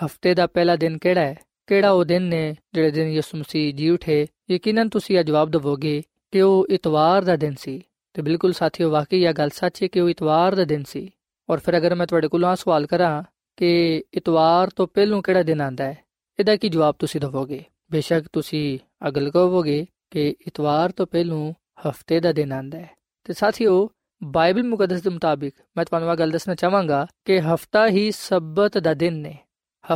ਹਫ਼ਤੇ 0.04 0.34
ਦਾ 0.34 0.46
ਪਹਿਲਾ 0.46 0.76
ਦਿਨ 0.76 0.98
ਕਿਹੜਾ 0.98 1.20
ਹੈ? 1.20 1.38
ਕਿਹੜਾ 1.66 1.90
ਉਹ 1.90 2.04
ਦਿਨ 2.04 2.22
ਨੇ 2.22 2.54
ਜਿਹੜੇ 2.74 2.90
ਦਿਨ 2.90 3.08
ਯਿਸੂ 3.08 3.38
ਮਸੀਹ 3.38 3.74
ਜੀ 3.74 3.90
ਉਠੇ? 3.90 4.26
ਯਕੀਨਨ 4.50 4.88
ਤੁਸੀਂ 4.88 5.18
ਇਹ 5.18 5.24
ਜਵਾਬ 5.24 5.50
ਦਿਵੋਗੇ 5.50 6.02
ਕਿ 6.34 6.42
ਉਹ 6.42 6.66
ਇਤਵਾਰ 6.70 7.22
ਦਾ 7.22 7.36
ਦਿਨ 7.36 7.54
ਸੀ। 7.54 7.82
ਤੇ 8.14 8.22
ਬਿਲਕੁਲ 8.22 8.52
ਸਾਥੀਓ, 8.52 8.90
ਵਾਕਈ 8.90 9.24
ਇਹ 9.24 9.32
ਗੱਲ 9.32 9.48
ਸੱਚ 9.48 9.82
ਹੈ 9.82 9.88
ਕਿ 9.88 10.00
ਉਹ 10.00 10.10
ਇਤਵਾਰ 10.10 10.54
ਦਾ 10.54 10.64
ਦਿਨ 10.64 10.84
ਸੀ। 10.84 11.10
ਔਰ 11.50 11.58
ਫਿਰ 11.58 11.76
ਅਗਰ 11.76 11.94
ਮੈਂ 11.94 12.06
ਤੁਹਾਡੇ 12.06 12.28
ਕੋਲੋਂ 12.28 12.56
ਸਵਾਲ 12.56 12.86
ਕਰਾਂ 12.86 13.22
ਕਿ 13.56 14.02
ਇਤਵਾਰ 14.14 14.70
ਤੋਂ 14.76 14.86
ਪਹਿਲੋਂ 14.86 15.22
ਕਿਹੜਾ 15.22 15.42
ਦਿਨ 15.42 15.60
ਆਂਦਾ 15.60 15.84
ਹੈ, 15.84 15.98
ਇਹਦਾ 16.40 16.56
ਕੀ 16.56 16.68
ਜਵਾਬ 16.68 16.94
ਤੁਸੀਂ 16.98 17.20
ਦਿਵੋਗੇ? 17.20 17.64
ਬੇਸ਼ੱਕ 17.92 18.24
ਤੁਸੀਂ 18.32 18.78
ਅਗਲ 19.08 19.30
ਕਹੋਗੇ 19.30 19.86
ਕਿ 20.10 20.36
ਇਤਵਾਰ 20.46 20.92
ਤੋਂ 20.92 21.06
ਪਹਿਲੋਂ 21.06 21.52
ਹਫ਼ਤੇ 21.88 22.20
ਦਾ 22.20 22.32
ਦਿਨ 22.32 22.52
ਆਂਦਾ 22.52 22.78
ਹੈ। 22.78 22.90
ਤੇ 23.24 23.32
ਸਾਥੀਓ, 23.32 23.90
ਬਾਈਬਲ 24.24 24.62
ਮੁਕੱਦਸ 24.62 25.02
ਦੇ 25.02 25.10
ਮੁਤਾਬਿਕ 25.10 25.54
ਮੈਂ 25.76 25.84
ਤੁਹਾਨੂੰ 25.84 26.12
ਇਹ 26.12 26.16
ਗੱਲ 26.16 26.30
ਦੱਸਣਾ 26.30 26.54
ਚਾਹਾਂਗਾ 26.54 27.06
ਕਿ 27.24 27.40
ਹਫਤਾ 27.40 27.88
ਹੀ 27.88 28.10
ਸਬਤ 28.10 28.78
ਦਾ 28.78 28.94
ਦਿਨ 28.94 29.14
ਨੇ। 29.14 29.38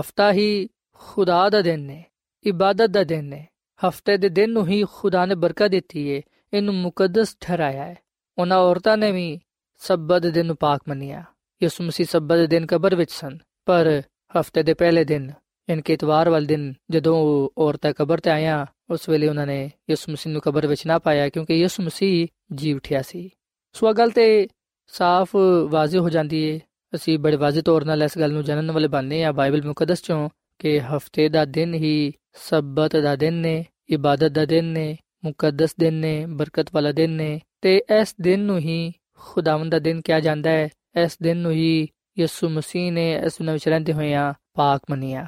ਹਫਤਾ 0.01 0.33
ਹੀ 0.33 0.69
ਖੁਦਾ 0.93 1.49
ਦਾ 1.51 1.63
ਦਿਨ 1.63 1.81
ਨੇ, 1.81 2.05
ਇਬਾਦਤ 2.47 2.87
ਦਾ 2.87 3.05
ਦਿਨ 3.05 3.25
ਨੇ। 3.25 3.47
ਹਫ਼ਤੇ 3.81 4.17
ਦੇ 4.17 4.29
ਦਿਨ 4.29 4.51
ਨੂੰ 4.51 4.67
ਹੀ 4.67 4.85
ਖੁਦਾ 4.93 5.25
ਨੇ 5.27 5.35
ਬਰਕਤ 5.35 5.69
ਦਿੱਤੀ 5.69 6.15
ਹੈ 6.15 6.21
ਇਹਨੂੰ 6.53 6.75
ਮੁਕੱਦਸ 6.75 7.37
ਠਹਿਰਾਇਆ 7.41 7.85
ਹੈ। 7.85 7.97
ਉਹਨਾਂ 8.39 8.59
ਔਰਤਾਂ 8.59 8.97
ਨੇ 8.97 9.11
ਵੀ 9.13 9.39
ਸਬਤ 9.81 10.23
ਦੇ 10.23 10.31
ਦਿਨ 10.31 10.47
ਨੂੰ 10.47 10.57
ਪਾਕ 10.57 10.81
ਮੰਨਿਆ। 10.89 11.25
ਯਿਸੂ 11.63 11.85
ਮਸੀਹ 11.85 12.07
ਸਬਤ 12.07 12.37
ਦੇ 12.37 12.47
ਦਿਨ 12.47 12.67
ਕਬਰ 12.67 12.95
ਵਿੱਚ 12.95 13.11
ਸਨ, 13.11 13.39
ਪਰ 13.67 14.03
ਹਫ਼ਤੇ 14.41 14.63
ਦੇ 14.63 14.75
ਪਹਿਲੇ 14.75 15.05
ਦਿਨ 15.05 15.31
ਇਨਕੇ 15.69 15.93
ਇਤਵਾਰ 15.93 16.29
ਵਾਲੇ 16.31 16.47
ਦਿਨ, 16.47 16.73
ਜਦੋਂ 16.91 17.17
ਔਰਤਾਂ 17.59 17.93
ਕਬਰ 17.93 18.21
ਤੇ 18.21 18.31
ਆਇਆ 18.31 18.67
ਉਸ 18.91 19.09
ਵੇਲੇ 19.09 19.29
ਉਹਨਾਂ 19.29 19.47
ਨੇ 19.47 19.71
ਯਿਸੂ 19.91 20.13
ਮਸੀਹ 20.13 20.33
ਨੂੰ 20.33 20.43
ਕਬਰ 20.43 20.67
ਵਿੱਚ 20.67 20.87
ਨਾ 20.87 20.99
ਪਾਇਆ, 20.99 21.29
ਕਿਉਂਕਿ 21.29 21.55
ਯਿਸੂ 21.55 21.83
ਮਸੀਹ 21.83 22.27
ਜੀ 22.55 22.73
ਉਠਿਆ 22.73 23.03
ਸੀ। 23.03 23.31
ਸੋ 23.73 23.93
ਗੱਲ 23.93 24.11
ਤੇ 24.11 24.49
ਸਾਫ਼ 24.87 25.37
ਵਾਜ਼ਿਹ 25.69 26.01
ਹੋ 26.01 26.09
ਜਾਂਦੀ 26.09 26.51
ਹੈ 26.51 26.59
ਅਸੀਂ 26.95 27.19
ਬੜੇ 27.19 27.37
ਵਾਜ਼ਿਹ 27.37 27.63
ਤੌਰ 27.63 27.85
ਨਾਲ 27.85 28.03
ਇਸ 28.03 28.19
ਗੱਲ 28.19 28.33
ਨੂੰ 28.33 28.45
ਜਾਣਨ 28.45 28.71
ਵਾਲੇ 28.71 28.89
ਬਣਨੇ 28.89 29.23
ਆ 29.25 29.33
ਬਾਈਬਲ 29.33 29.67
ਮੁਕੱਦਸ 29.67 30.03
ਚੋਂ 30.03 30.29
ਕਿ 30.59 30.81
ਹਫ਼ਤੇ 30.81 31.29
ਦਾ 31.29 31.45
ਦਿਨ 31.45 31.75
ਹੀ 31.75 32.13
ਸਬਤ 32.33 32.97
ਦਾ 32.97 33.17
ਦਿਨ 33.17 33.35
ਨੇ, 33.35 33.67
ਇਬਾਦਤ 33.89 34.29
ਦਾ 34.29 34.45
ਦਿਨ 34.45 34.65
ਨੇ, 34.65 34.99
ਮੁਕੱਦਸ 35.25 35.77
ਦਿਨ 35.81 35.95
ਨੇ, 35.95 36.27
ਬਰਕਤ 36.27 36.67
ਵਾਲਾ 36.75 36.93
ਦਿਨ 36.93 37.11
ਨੇ। 37.11 37.41
ਤੇ 37.61 37.83
ਇਸ 38.01 38.15
ਦਿਨ 38.21 38.41
ਨੂੰ 38.41 38.59
ਹੀ 38.59 38.93
ਖੁਦਾਵੰਦ 39.19 39.73
ਦਾ 39.73 39.79
ਦਿਨ 39.79 40.01
ਕਿਹਾ 40.01 40.21
ਜਾਂਦਾ 40.21 40.51
ਹੈ। 40.51 40.69
ਇਸ 41.03 41.19
ਦਿਨ 41.23 41.37
ਨੂੰ 41.37 41.53
ਹੀ 41.53 41.89
ਯਿਸੂ 42.19 42.49
ਮਸੀਹ 42.49 42.93
ਨੇ 42.93 43.13
ਇਸ 43.13 43.41
ਨੂੰ 43.41 43.55
ਵਿੱਚ 43.55 43.69
ਰਹਿੰਦੇ 43.69 43.93
ਹੋਇਆਂ 43.93 44.35
ਪਾਕ 44.55 44.81
ਮੰਨਿਆ। 44.91 45.27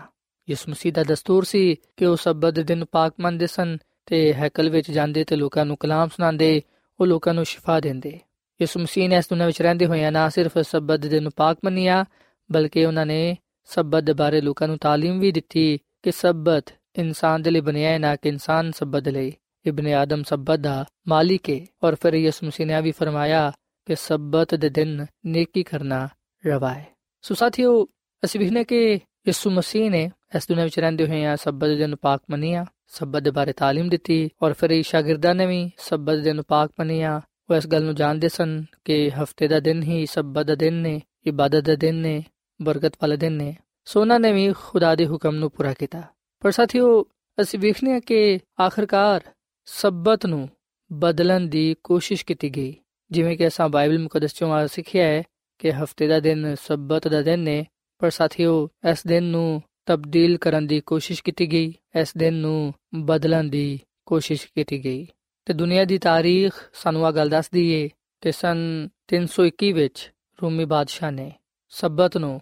ਯਿਸੂ 0.50 0.70
ਮਸੀਹ 0.70 0.92
ਦਾ 0.92 1.02
ਦਸਤੂਰ 1.02 1.44
ਸੀ 1.44 1.76
ਕਿ 1.96 2.06
ਉਹ 2.06 2.16
ਸਬਤ 2.16 2.54
ਦੇ 2.54 2.62
ਦਿਨ 2.62 2.84
ਪਾਕ 2.92 3.14
ਮੰਨਦੇ 3.20 3.46
ਸਨ 3.46 3.78
ਤੇ 4.06 4.34
ਹੈਕਲ 4.34 4.70
ਵਿੱਚ 4.70 4.90
ਜਾਂਦੇ 4.90 5.24
ਤੇ 5.24 5.36
ਲੋਕਾਂ 5.36 5.66
ਨੂੰ 5.66 5.76
ਕਲਾਮ 5.76 6.08
ਸੁਣਾਉਂਦੇ, 6.08 6.62
ਉਹ 7.00 7.06
ਲੋਕਾਂ 7.06 7.34
ਨੂੰ 7.34 7.44
ਸ਼ਿਫਾ 7.44 7.80
ਦਿੰਦੇ। 7.80 8.20
ਯਿਸੂ 8.60 8.80
ਮਸੀਹ 8.80 9.08
ਨੇ 9.08 9.16
ਇਸ 9.16 9.24
ਦੁਨੀਆਂ 9.28 9.46
ਵਿੱਚ 9.46 9.62
ਰਹਿੰਦੇ 9.62 9.86
ਹੋਇਆਂ 9.86 10.12
ਨਾ 10.12 10.28
ਸਿਰਫ 10.28 10.58
ਸਬਤ 10.58 11.00
ਦੇ 11.00 11.08
ਦਿਨ 11.08 11.30
ਪਾਕ 11.36 11.58
ਮੰਨਿਆ, 11.64 12.04
ਬਲਕਿ 12.52 12.84
ਉਹਨਾਂ 12.84 13.06
ਨੇ 13.06 13.36
ਸਬਤ 13.69 14.03
ਦੇ 14.03 14.13
ਬਾਰੇ 14.13 14.41
ਲੋਕਾਂ 14.41 14.67
ਨੂੰ 14.67 14.77
تعلیم 14.85 15.19
ਵੀ 15.19 15.31
ਦਿੱਤੀ 15.31 15.77
ਕਿ 16.03 16.11
ਸਬਤ 16.11 16.71
ਇਨਸਾਨ 16.97 17.41
ਦੇ 17.41 17.51
ਲਈ 17.51 17.61
ਬਣਿਆ 17.61 17.89
ਹੈ 17.89 17.97
ਨਾ 17.97 18.15
ਕਿ 18.15 18.29
ਇਨਸਾਨ 18.29 18.71
ਸਬਤ 18.71 19.07
ਲਈ 19.07 19.31
ਇਬਨ 19.65 19.87
ਆਦਮ 19.93 20.23
ਸਬਤ 20.23 20.59
ਦਾ 20.59 20.85
ਮਾਲਿਕ 21.07 21.49
ਹੈ 21.49 21.59
ਔਰ 21.83 21.95
ਫਿਰ 21.95 22.13
ਯਿਸੂ 22.13 22.45
ਮਸੀਹ 22.47 22.65
ਨੇ 22.65 22.81
ਵੀ 22.81 22.91
ਫਰਮਾਇਆ 22.91 23.51
ਕਿ 23.87 23.95
ਸਬਤ 23.95 24.55
ਦੇ 24.55 24.69
ਦਿਨ 24.69 25.05
ਨੇਕੀ 25.25 25.63
ਕਰਨਾ 25.63 26.07
ਰਵਾ 26.43 26.73
ਹੈ 26.73 26.85
ਸੋ 27.23 27.35
ਸਾਥੀਓ 27.35 27.85
ਅਸੀਂ 28.23 28.39
ਵਿਖਨੇ 28.39 28.63
ਕਿ 28.63 28.99
ਯਿਸੂ 29.27 29.49
ਮਸੀਹ 29.49 29.89
ਨੇ 29.91 30.09
ਇਸ 30.35 30.47
ਦੁਨੀਆਂ 30.47 30.65
ਵਿੱਚ 30.65 30.79
ਰਹਿੰਦੇ 30.79 31.07
ਹੋਏ 31.07 31.25
ਆ 31.25 31.35
ਸਬਤ 31.35 31.67
ਦੇ 31.67 31.75
ਦਿਨ 31.75 31.95
ਪਾਕ 31.95 32.21
ਮੰਨਿਆ 32.31 32.65
ਸਬਤ 32.89 33.23
ਦੇ 33.23 33.31
ਬਾਰੇ 33.31 33.51
تعلیم 33.51 33.89
ਦਿੱਤੀ 33.89 34.29
ਔਰ 34.43 34.53
ਫਿਰ 34.53 34.71
ਇਹ 34.71 34.83
ਸ਼ਾਗਿਰਦਾਂ 34.83 35.35
ਨੇ 35.35 35.45
ਵੀ 35.45 35.69
ਸਬਤ 35.79 36.15
ਦੇ 36.15 36.21
ਦਿਨ 36.21 36.41
ਪਾਕ 36.41 36.71
ਮੰਨਿਆ 36.79 37.21
ਉਹ 37.49 37.55
ਇਸ 37.55 37.67
ਗੱਲ 37.67 37.83
ਨੂੰ 37.83 37.95
ਜਾਣਦੇ 37.95 38.29
ਸਨ 38.29 38.63
ਕਿ 38.85 39.09
ਹਫਤੇ 39.11 39.47
ਦਾ 39.47 39.59
ਦਿਨ 39.59 39.83
ਹੀ 39.83 40.05
ਸਬਤ 40.05 40.45
ਦਾ 40.45 40.55
ਦਿਨ 40.55 40.73
ਨੇ 40.73 41.01
ਇਬਾਦਤ 41.25 41.63
ਦਾ 41.63 41.75
ਦਿਨ 41.75 41.95
ਨੇ 41.95 42.23
ਬਰਕਤ 42.62 42.92
ਵਾਲਾ 42.94 43.16
ਦਿਨ 43.16 43.32
ਨੇ। 43.32 43.56
ਸੋ 43.84 44.00
ਉਹਨਾਂ 44.00 44.20
ਨੇ 44.20 44.32
ਵੀ 44.32 44.52
ਖੁਦਾ 44.52 44.94
ਦੇ 44.94 45.06
ਹੁਕਮ 45.06 45.34
ਨੂੰ 45.34 45.50
ਪੂਰਾ 45.50 45.72
ਕੀਤਾ। 45.72 46.02
ਪਰ 46.40 46.50
ਸਾਥੀਓ, 46.50 47.06
ਅਸੀਂ 47.40 47.58
ਵੇਖਨੇ 47.58 47.92
ਆ 47.92 48.00
ਕਿ 48.00 48.38
ਆਖਰਕਾਰ 48.60 49.20
ਸਬਤ 49.64 50.26
ਨੂੰ 50.26 50.48
ਬਦਲਣ 50.92 51.40
ਦੀ 51.40 51.76
ਕੋਸ਼ਿਸ਼ 51.84 52.24
ਕੀਤੀ 52.24 52.50
ਗਈ। 52.50 52.76
ਜਿਵੇਂ 53.10 53.36
ਕਿ 53.36 53.46
ਅਸਾਂ 53.46 53.68
ਬਾਈਬਲ 53.68 53.98
ਮੁਕੱਦਸ 53.98 54.34
ਚੋਂ 54.34 54.52
ਆ 54.52 54.66
ਸਿੱਖਿਆ 54.66 55.06
ਹੈ 55.06 55.22
ਕਿ 55.58 55.70
ਹਫ਼ਤੇ 55.70 56.06
ਦਾ 56.06 56.20
ਦਿਨ 56.20 56.54
ਸਬਤ 56.54 57.08
ਦਾ 57.08 57.22
ਦਿਨ 57.22 57.38
ਨੇ, 57.38 57.66
ਪਰ 57.98 58.10
ਸਾਥੀਓ, 58.10 58.68
ਇਸ 58.90 59.06
ਦਿਨ 59.06 59.22
ਨੂੰ 59.22 59.62
ਤਬਦੀਲ 59.86 60.38
ਕਰਨ 60.38 60.66
ਦੀ 60.66 60.80
ਕੋਸ਼ਿਸ਼ 60.80 61.24
ਕੀਤੀ 61.24 61.52
ਗਈ। 61.52 61.74
ਇਸ 62.00 62.16
ਦਿਨ 62.16 62.34
ਨੂੰ 62.34 62.74
ਬਦਲਣ 62.94 63.44
ਦੀ 63.44 63.80
ਕੋਸ਼ਿਸ਼ 64.06 64.46
ਕੀਤੀ 64.46 64.84
ਗਈ। 64.84 65.06
ਤੇ 65.44 65.54
ਦੁਨੀਆ 65.54 65.84
ਦੀ 65.84 65.98
ਤਾਰੀਖ 65.98 66.52
ਸਾਨੂੰ 66.74 67.06
ਆ 67.06 67.10
ਗੱਲ 67.10 67.28
ਦੱਸਦੀ 67.28 67.70
ਏ 67.70 67.88
ਕਿ 68.20 68.32
ਸਨ 68.32 68.88
321 69.08 69.72
ਵਿੱਚ 69.72 70.12
ਰੂਮੀ 70.42 70.64
ਬਾਦਸ਼ਾਹ 70.64 71.10
ਨੇ 71.10 71.32
ਸਬਤ 71.68 72.16
ਨੂੰ 72.16 72.40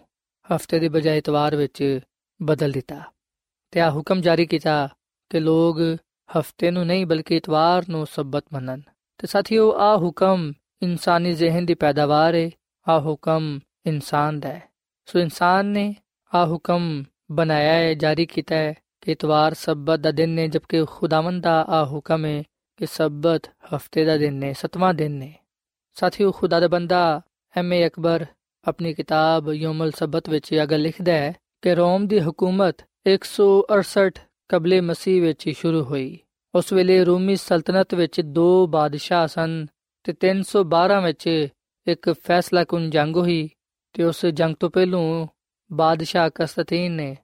ਹਫ਼ਤੇ 0.55 0.79
ਦੇ 0.79 0.89
ਬਜਾਏ 0.89 1.17
ਇਤਵਾਰ 1.17 1.55
ਵਿੱਚ 1.55 1.99
ਬਦਲ 2.41 2.71
ਦਿੱਤਾ 2.71 3.01
ਤੇ 3.71 3.79
ਆ 3.79 3.91
ਹੁਕਮ 3.91 4.21
ਜਾਰੀ 4.21 4.45
ਕੀਤਾ 4.45 4.89
ਕਿ 5.29 5.39
ਲੋਕ 5.39 5.77
ਹਫ਼ਤੇ 6.39 6.71
ਨੂੰ 6.71 6.85
ਨਹੀਂ 6.85 7.05
ਬਲਕਿ 7.05 7.35
ਇਤਵਾਰ 7.35 7.83
ਨੂੰ 7.89 8.07
ਸਬਤ 8.07 8.45
ਮੰਨਣ। 8.53 8.81
ਤੇ 9.17 9.27
ਸਾਥੀਓ 9.27 9.71
ਆ 9.71 9.97
ਹੁਕਮ 9.97 10.51
ਇਨਸਾਨੀ 10.81 11.33
ਜ਼ਿਹਨ 11.33 11.65
ਦੀ 11.65 11.73
ਪੈਦਾਵਾਰ 11.73 12.35
ਹੈ 12.35 12.49
ਆ 12.89 12.99
ਹੁਕਮ 12.99 13.59
ਇਨਸਾਨ 13.85 14.39
ਦਾ 14.39 14.49
ਹੈ। 14.49 14.63
ਸੋ 15.05 15.19
ਇਨਸਾਨ 15.19 15.65
ਨੇ 15.65 15.95
ਆ 16.35 16.45
ਹੁਕਮ 16.45 17.03
ਬਣਾਇਆ 17.31 17.73
ਹੈ, 17.73 17.93
ਜਾਰੀ 17.93 18.25
ਕੀਤਾ 18.25 18.55
ਹੈ 18.55 18.73
ਕਿ 19.01 19.11
ਇਤਵਾਰ 19.11 19.53
ਸਬਤ 19.53 19.99
ਦਾ 19.99 20.11
ਦਿਨ 20.11 20.29
ਨੇ, 20.29 20.47
ਜਦਕਿ 20.47 20.85
ਖੁਦਾਵੰਦ 20.85 21.43
ਦਾ 21.43 21.61
ਆ 21.63 21.85
ਹੁਕਮ 21.85 22.25
ਹੈ 22.25 22.43
ਕਿ 22.77 22.85
ਸਬਤ 22.85 23.41
ਹਫ਼ਤੇ 23.47 24.05
ਦਾ 24.05 24.17
ਦਿਨ 24.17 24.33
ਨੇ, 24.33 24.53
ਸਤਵਾਂ 24.53 24.93
ਦਿਨ 24.93 25.11
ਨੇ। 25.11 25.35
ਸਾਥੀਓ, 25.93 26.31
ਖੁਦਾ 26.31 26.59
ਦਾ 26.59 26.67
ਬੰਦਾ, 26.67 27.21
ਐਮ 27.57 27.73
ਏ 27.73 27.87
ਅਕਬਰ 27.87 28.25
ਆਪਣੀ 28.69 28.93
ਕਿਤਾਬ 28.93 29.49
ਯੋਮਲ 29.53 29.91
ਸਬਤ 29.91 30.29
ਵਿੱਚ 30.29 30.51
ਇਹ 30.51 30.65
ਗੱਲ 30.65 30.81
ਲਿਖਦਾ 30.81 31.11
ਹੈ 31.11 31.33
ਕਿ 31.61 31.75
ਰੋਮ 31.75 32.07
ਦੀ 32.07 32.19
ਹਕੂਮਤ 32.19 32.75
168 33.07 34.11
ਕਬਲੇ 34.49 34.81
ਮਸੀਹ 34.81 35.21
ਵਿੱਚ 35.21 35.49
ਸ਼ੁਰੂ 35.49 35.83
ਹੋਈ। 35.83 36.19
ਉਸ 36.55 36.73
ਵੇਲੇ 36.73 37.03
ਰੋਮੀ 37.03 37.35
ਸਲਤਨਤ 37.35 37.93
ਵਿੱਚ 37.93 38.21
ਦੋ 38.21 38.67
ਬਾਦਸ਼ਾਹ 38.67 39.27
ਸਨ 39.27 39.65
ਤੇ 40.03 40.13
312 40.27 41.03
ਵਿੱਚ 41.03 41.47
ਇੱਕ 41.87 42.15
ਫੈਸਲਾ 42.23 42.63
ਕੁਨ 42.63 42.89
ਜੰਗ 42.89 43.15
ਹੋਈ 43.15 43.49
ਤੇ 43.93 44.03
ਉਸ 44.03 44.25
ਜੰਗ 44.25 44.55
ਤੋਂ 44.59 44.69
ਪਹਿਲਾਂ 44.69 45.27
ਬਾਦਸ਼ਾਹ 45.71 46.29
ਕਸਤੀਨ 46.35 46.91
ਨੇ 46.91 47.17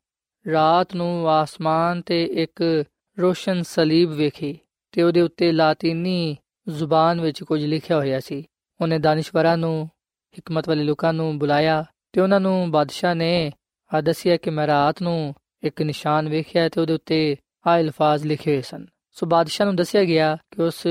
ਰਾਤ 0.52 0.96
ਨੂੰ 0.96 1.30
ਆਸਮਾਨ 1.30 2.02
ਤੇ 2.02 2.24
ਇੱਕ 2.24 2.86
ਰੋਸ਼ਨ 3.20 3.64
ਸਲੀਬ 3.64 4.12
ਵੇਖੀ 4.12 4.60
ਤੇ 4.92 5.04
ਉਹਦੇ 5.04 5.22
ਉੱਤੇ 5.22 5.52
ਲਾਤੀਨੀ 5.52 6.38
ਜ਼ੁਬਾਨ 6.70 7.22
ਵਿੱਚ 7.22 7.44
ਕੁਝ 7.44 7.66
ਲਿਖਿਆ 7.66 7.98
ਹੋਇਆ 7.98 8.20
ਸੀ। 8.20 8.46
ਉਹਨੇ 8.82 9.00
ਦਾਨਿਸ਼ਵਰਾਂ 9.00 9.58
ਨੂੰ 9.58 9.90
ਹਕਮਤ 10.39 10.68
ਵਾਲੇ 10.68 10.84
ਲੋਕਾਂ 10.84 11.13
ਨੂੰ 11.13 11.39
ਬੁਲਾਇਆ 11.39 11.86
ਤੇ 12.12 12.22
ਉਹਨਾਂ 12.22 12.39
ਨੂੰ 12.39 12.72
ਬਾਦਸ਼ਾਹ 12.72 13.15
ਨੇ 13.15 13.51
ਆ 13.94 14.01
ਦੱਸਿਆ 14.01 14.38
ਕਿ 14.38 14.50
ਮੈਂ 14.50 14.68
ਰਾਤ 14.68 15.01
ਨੂੰ 15.01 15.36
ਇੱਕ 15.63 15.82
ਨਿਸ਼ਾਨ 15.82 16.30
ਵੇਖਿਆ 16.30 16.70
ਤੇ 16.70 16.82
ਉਹਦੇ 16.82 16.94
ਉੱਤੇ 16.94 17.36
ਆ 17.68 17.80
ਅਲਫਾਜ਼ 17.80 18.25
ਲਿਖੇ 18.25 18.54
ਹੋਏ 18.54 18.62
ਸਨ। 18.62 18.86
ਸੋ 19.12 19.25
ਬਾਦਸ਼ਾਹ 19.25 19.65
ਨੂੰ 19.65 19.75
ਦੱਸਿਆ 19.75 20.04
ਗਿਆ 20.04 20.38
ਕਿ 20.51 20.62
ਉਸ 20.62 20.88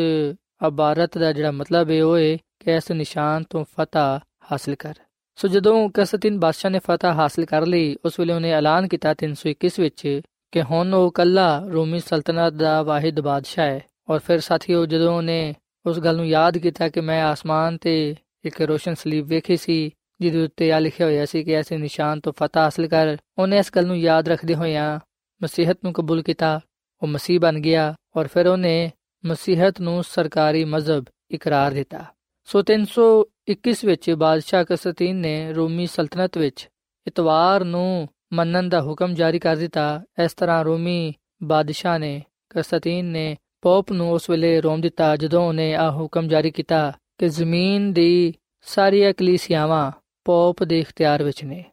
ਅਬਾਰਤ 0.66 1.18
ਦਾ 1.18 1.32
ਜਿਹੜਾ 1.32 1.50
ਮਤਲਬ 1.50 1.90
ਹੈ 1.90 2.04
ਉਹ 2.04 2.18
ਹੈ 2.18 2.36
ਕਿ 2.36 2.70
ਇਸ 2.70 2.90
ਨਿਸ਼ਾਨ 2.90 3.44
ਤੋਂ 3.50 3.64
ਫਤਹ 3.64 4.20
ਹਾਸਲ 4.52 4.74
ਕਰ। 4.74 4.94
ਸੋ 5.36 5.48
ਜਦੋਂ 5.48 5.90
ਕਸਤਿਨ 5.94 6.40
ਬਾਦਸ਼ਾਹ 6.40 6.70
ਨੇ 6.70 6.78
ਫਤਹ 6.78 7.06
ਹਾਸਲ 7.06 7.44
ਕਰ 7.44 7.66
ਲਈ, 7.66 7.96
ਉਸ 8.04 8.20
ਵੇਲੇ 8.20 8.32
ਉਹਨੇ 8.32 8.50
ਐਲਾਨ 8.50 8.88
ਕੀਤਾ 8.88 9.14
321 9.14 9.80
ਵਿੱਚ 9.80 10.20
ਕਿ 10.52 10.62
ਹੁਣ 10.62 10.94
ਉਹ 10.94 11.10
ਕੱਲਾ 11.10 11.64
ਰੋਮੀ 11.72 12.00
ਸਲਤਨਤ 12.00 12.52
ਦਾ 12.52 12.82
ਵਾਹਿਦ 12.82 13.20
ਬਾਦਸ਼ਾਹ 13.20 13.66
ਹੈ। 13.66 13.80
ਔਰ 14.10 14.18
ਫਿਰ 14.18 14.40
ਸਾਥੀਓ 14.40 14.86
ਜਦੋਂ 14.86 15.16
ਉਹਨੇ 15.16 15.54
ਉਸ 15.86 16.00
ਗੱਲ 16.00 16.16
ਨੂੰ 16.16 16.28
ਯਾਦ 16.28 16.58
ਕੀਤਾ 16.58 16.88
ਕਿ 16.88 17.00
ਮੈਂ 17.00 17.24
ਆਸਮਾਨ 17.24 17.78
ਤੇ 17.78 18.14
ਇੱਕ 18.44 18.62
ਰੋਸ਼ਨ 18.62 18.94
ਸਲੀਬ 18.94 19.26
ਵੇਖੀ 19.26 19.56
ਸੀ, 19.56 19.90
ਜਿਹਦੇ 20.20 20.42
ਉੱਤੇ 20.42 20.72
ਆ 20.72 20.78
ਲਿਖਿਆ 20.78 21.06
ਹੋਇਆ 21.06 21.24
ਸੀ 21.24 21.44
ਕਿ 21.44 21.52
ਐਸੇ 21.52 21.76
ਨਿਸ਼ਾਨ 21.76 22.20
ਤੋਂ 22.20 22.32
ਫਤਹ 22.32 22.58
ਹਾਸਲ 22.58 22.86
ਕਰ 22.86 23.16
ਉਹਨੇ 23.38 23.58
ਇਸ 23.58 23.70
ਗੱਲ 23.76 23.86
ਨੂੰ 23.86 23.98
ਯਾਦ 23.98 24.28
ਰੱਖਦੇ 24.28 24.54
ਹੋਇਆਂ 24.54 25.00
ਮਸੀਹਤ 25.42 25.78
ਨੂੰ 25.84 25.92
ਕਬੂਲ 25.92 26.22
ਕੀਤਾ। 26.22 26.60
ਉਹ 27.02 27.08
ਮਸੀਹ 27.08 27.40
ਬਣ 27.40 27.58
ਗਿਆ 27.58 27.94
ਔਰ 28.16 28.26
ਫਿਰ 28.26 28.46
ਉਹਨੇ 28.46 28.90
ਮਸੀਹਤ 29.24 29.80
ਨੂੰ 29.80 30.04
ਸਰਕਾਰੀ 30.04 30.64
ਮਜ਼ਹਬ 30.64 31.04
ਇਕਰਾਰ 31.30 31.72
ਦਿੱਤਾ। 31.72 32.04
ਸੋ 32.44 32.62
321 32.62 33.84
ਵਿੱਚ 33.84 34.10
ਬਾਦਸ਼ਾਹ 34.10 34.64
ਕਸਤੀਨ 34.64 35.16
ਨੇ 35.16 35.52
ਰੋਮੀ 35.52 35.86
ਸਲਤਨਤ 35.86 36.38
ਵਿੱਚ 36.38 36.68
ਇਤਵਾਰ 37.06 37.64
ਨੂੰ 37.64 38.08
ਮੰਨਣ 38.32 38.68
ਦਾ 38.68 38.80
ਹੁਕਮ 38.80 39.14
ਜਾਰੀ 39.14 39.38
ਕਰ 39.38 39.56
ਦਿੱਤਾ। 39.56 40.02
ਇਸ 40.24 40.34
ਤਰ੍ਹਾਂ 40.34 40.64
ਰੋਮੀ 40.64 41.14
ਬਾਦਸ਼ਾਹ 41.42 41.98
ਨੇ 41.98 42.22
ਕਸਤੀਨ 42.50 43.04
ਨੇ 43.04 43.36
ਪੋਪ 43.62 43.92
ਨੂੰ 43.92 44.12
ਉਸ 44.12 44.30
ਵੇਲੇ 44.30 44.60
ਰੋਮ 44.60 44.80
ਦਿੱਤਾ 44.80 45.16
ਜਦੋਂ 45.16 45.48
ਉਹਨੇ 45.48 45.74
ਆ 45.74 45.90
ਹੁਕਮ 45.90 46.28
ਜਾਰੀ 46.28 46.50
ਕੀਤਾ। 46.50 46.92
ਕਿ 47.18 47.28
ਜ਼ਮੀਨ 47.28 47.92
ਦੀ 47.92 48.34
ਸਾਰੀਆਂ 48.62 49.12
ਕਲੀਸਿਆਵਾਂ 49.12 49.92
ਪੋਪ 50.24 50.64
ਦੇ 50.64 50.78
ਇਖਤਿਆਰ 50.78 51.22
ਵਿੱਚ 51.22 51.44
ਨੇ। 51.44 51.64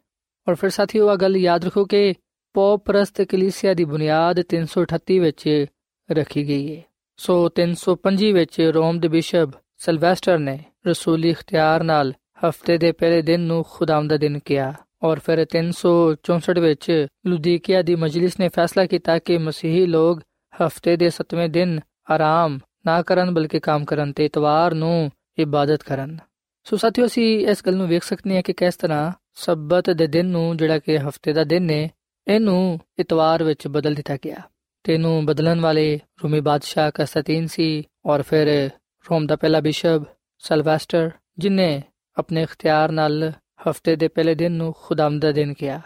ਔਰ 0.48 0.54
ਫਿਰ 0.54 0.70
ਸਾਥੀਓ 0.70 1.08
ਆ 1.08 1.16
ਗੱਲ 1.16 1.36
ਯਾਦ 1.36 1.64
ਰੱਖੋ 1.64 1.84
ਕਿ 1.84 2.14
ਪੋਪ 2.54 2.84
ਪ੍ਰਸਤ 2.84 3.22
ਕਲੀਸਿਆ 3.22 3.74
ਦੀ 3.74 3.84
ਬੁਨਿਆਦ 3.84 4.42
338 4.54 5.18
ਵਿੱਚ 5.18 5.66
ਰੱਖੀ 6.12 6.48
ਗਈ 6.48 6.76
ਹੈ 6.76 6.82
ਸੋ 7.16 7.50
305 7.60 8.32
ਵਿੱਚ 8.32 8.60
ਰੋਮ 8.60 9.00
ਦੇ 9.00 9.08
ਬਿਸ਼ਪ 9.08 9.48
ਸਲਵੈਸਟਰ 9.78 10.38
ਨੇ 10.38 10.58
ਰਸੂਲੀ 10.86 11.28
ਇਖਤਿਆਰ 11.28 11.82
ਨਾਲ 11.82 12.12
ਹਫ਼ਤੇ 12.48 12.78
ਦੇ 12.78 12.92
ਪਹਿਲੇ 12.92 13.22
ਦਿਨ 13.22 13.40
ਨੂੰ 13.40 13.64
ਖੁਦਾਮ 13.70 14.08
ਦਾ 14.08 14.16
ਦਿਨ 14.16 14.38
ਕਿਹਾ। 14.38 14.74
ਔਰ 15.02 15.18
ਫਿਰ 15.18 15.46
364 15.54 16.60
ਵਿੱਚ 16.60 17.06
ਲੁਦੀਕੀਆ 17.26 17.82
ਦੀ 17.82 17.94
ਮਜਲਿਸ 17.94 18.40
ਨੇ 18.40 18.48
ਫੈਸਲਾ 18.48 18.86
ਕੀਤਾ 18.86 19.18
ਕਿ 19.18 19.38
ਮਸੀਹੀ 19.38 19.86
ਲੋਗ 19.86 20.18
ਹਫ਼ਤੇ 20.54 20.96
ਦੇ 20.96 21.06
7ਵੇਂ 21.06 21.48
ਦਿਨ 21.48 21.80
ਆਰਾਮ 22.10 22.58
ਨਾ 22.86 23.02
ਕਰਨ 23.02 23.34
ਬਲਕਿ 23.34 23.60
ਕੰਮ 23.60 23.84
ਕਰਨ 23.84 24.12
ਤੇ 24.12 24.24
ਇਤਵਾਰ 24.24 24.74
ਨੂੰ 24.74 25.10
ਇਬਾਦਤ 25.38 25.82
ਕਰਨ। 25.82 26.18
ਸੋ 26.64 26.76
ਸਾਥੀਓ, 26.76 27.06
ਅਸੀਂ 27.06 27.46
ਇਸ 27.46 27.62
ਗੱਲ 27.66 27.76
ਨੂੰ 27.76 27.88
ਵੇਖ 27.88 28.02
ਸਕਦੇ 28.02 28.36
ਹਾਂ 28.36 28.42
ਕਿ 28.42 28.52
ਕਿਸ 28.52 28.76
ਤਰ੍ਹਾਂ 28.76 29.12
ਸਬਤ 29.34 29.90
ਦੇ 29.90 30.06
ਦਿਨ 30.06 30.26
ਨੂੰ 30.26 30.56
ਜਿਹੜਾ 30.56 30.78
ਕਿ 30.78 30.98
ਹਫ਼ਤੇ 30.98 31.32
ਦਾ 31.32 31.44
ਦਿਨ 31.44 31.70
ਹੈ 31.70 31.88
ਇਹਨੂੰ 32.28 32.80
ਇਤਵਾਰ 32.98 33.44
ਵਿੱਚ 33.44 33.68
ਬਦਲ 33.68 33.94
ਦਿੱਤਾ 33.94 34.16
ਗਿਆ। 34.16 34.36
ਤੇ 34.84 34.94
ਇਹਨੂੰ 34.94 35.26
ਬਦਲਣ 35.26 35.60
ਵਾਲੇ 35.60 36.00
ਰੋਮੀ 36.24 36.40
ਬਾਦਸ਼ਾਹ 36.40 36.90
ਕਸਤੀਨ 36.94 37.46
ਸੀ 37.46 37.88
ਔਰ 38.06 38.22
ਫਿਰ 38.22 38.70
ਰੋਮ 39.10 39.26
ਦਾ 39.26 39.36
ਪਹਿਲਾ 39.36 39.60
ਬਿਸ਼ਪ 39.60 40.02
ਸਲਵੈਸਟਰ, 40.38 41.10
ਜਿਨੇ 41.38 41.82
ਆਪਣੇ 42.18 42.42
ਇਖਤਿਆਰ 42.42 42.92
ਨਾਲ 42.92 43.32
ਹਫ਼ਤੇ 43.70 43.96
ਦੇ 43.96 44.08
ਪਹਿਲੇ 44.08 44.34
ਦਿਨ 44.34 44.52
ਨੂੰ 44.52 44.74
ਖੁਦਾਮ 44.82 45.18
ਦਾ 45.18 45.32
ਦਿਨ 45.32 45.54
ਕਿਹਾ। 45.54 45.80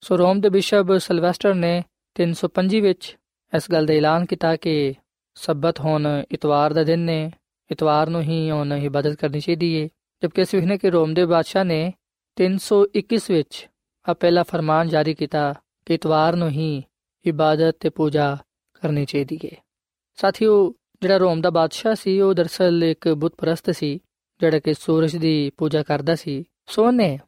ਸੋ 0.00 0.18
ਰੋਮ 0.18 0.40
ਦੇ 0.40 0.48
ਬਿਸ਼ਪ 0.48 0.98
ਸਲਵੈਸਟਰ 0.98 1.54
ਨੇ 1.54 1.84
305 2.14 2.80
ਵਿੱਚ 2.80 3.16
ਇਸ 3.56 3.70
ਗੱਲ 3.72 3.86
ਦਾ 3.86 3.94
ਐਲਾਨ 3.94 4.24
ਕੀਤਾ 4.24 4.56
ਕਿ 4.56 4.94
ਸਬਤ 5.34 5.80
ਹੁਣ 5.80 6.24
ਇਤਵਾਰ 6.30 6.72
ਦਾ 6.72 6.84
ਦਿਨ 6.84 6.98
ਨੇ 6.98 7.32
ਇਤਵਾਰ 7.70 8.08
ਨੂੰ 8.08 8.22
ਹੀ 8.22 8.50
ਹੁਣ 8.50 8.72
ਇਬਾਦਤ 8.72 9.14
ਕਰਨੀ 9.14 9.40
ਚਾਹੀਦੀ 9.40 9.82
ਹੈ 9.82 9.88
ਜਦਕਿ 10.22 10.42
ਅਸੀਂ 10.42 10.58
ਵੇਖਨੇ 10.58 10.78
ਕਿ 10.78 10.90
ਰੋਮ 10.90 11.14
ਦੇ 11.14 11.26
ਬਾਦਸ਼ਾਹ 11.26 11.64
ਨੇ 11.64 11.92
321 12.36 13.30
ਵਿੱਚ 13.30 13.68
ਆ 14.08 14.14
ਪਹਿਲਾ 14.14 14.42
ਫਰਮਾਨ 14.42 14.88
ਜਾਰੀ 14.88 15.14
ਕੀਤਾ 15.14 15.54
ਕਿ 15.86 15.94
ਇਤਵਾਰ 15.94 16.36
ਨੂੰ 16.36 16.48
ਹੀ 16.48 16.82
ਇਬਾਦਤ 17.26 17.76
ਤੇ 17.80 17.88
ਪੂਜਾ 17.88 18.36
ਕਰਨੀ 18.74 19.04
ਚਾਹੀਦੀ 19.04 19.38
ਹੈ 19.44 19.68
ਸਾਥੀਓ, 20.16 20.74
ਜਿਹੜਾ 21.02 21.16
ਰੋਮ 21.16 21.40
ਦਾ 21.40 21.50
ਬਾਦਸ਼ਾਹ 21.50 21.94
ਸੀ, 21.94 22.20
ਉਹ 22.20 22.34
ਦਰਸਲ 22.34 22.84
ਇੱਕ 22.84 23.08
ਬੁੱਤ 23.08 23.34
ਪ੍ਰਸਤ 23.34 23.70
ਸੀ, 23.70 23.98
ਜਿਹੜਾ 24.40 24.58
ਕਿ 24.58 24.74
ਸੂਰਜ 24.74 25.16
ਦੀ 25.16 25.50
ਪੂਜਾ 25.56 25.82
ਕਰਦਾ 25.82 26.14
ਸੀ। 26.14 26.44
ਸੋ 26.66 26.90
ਨੇ 26.90 27.18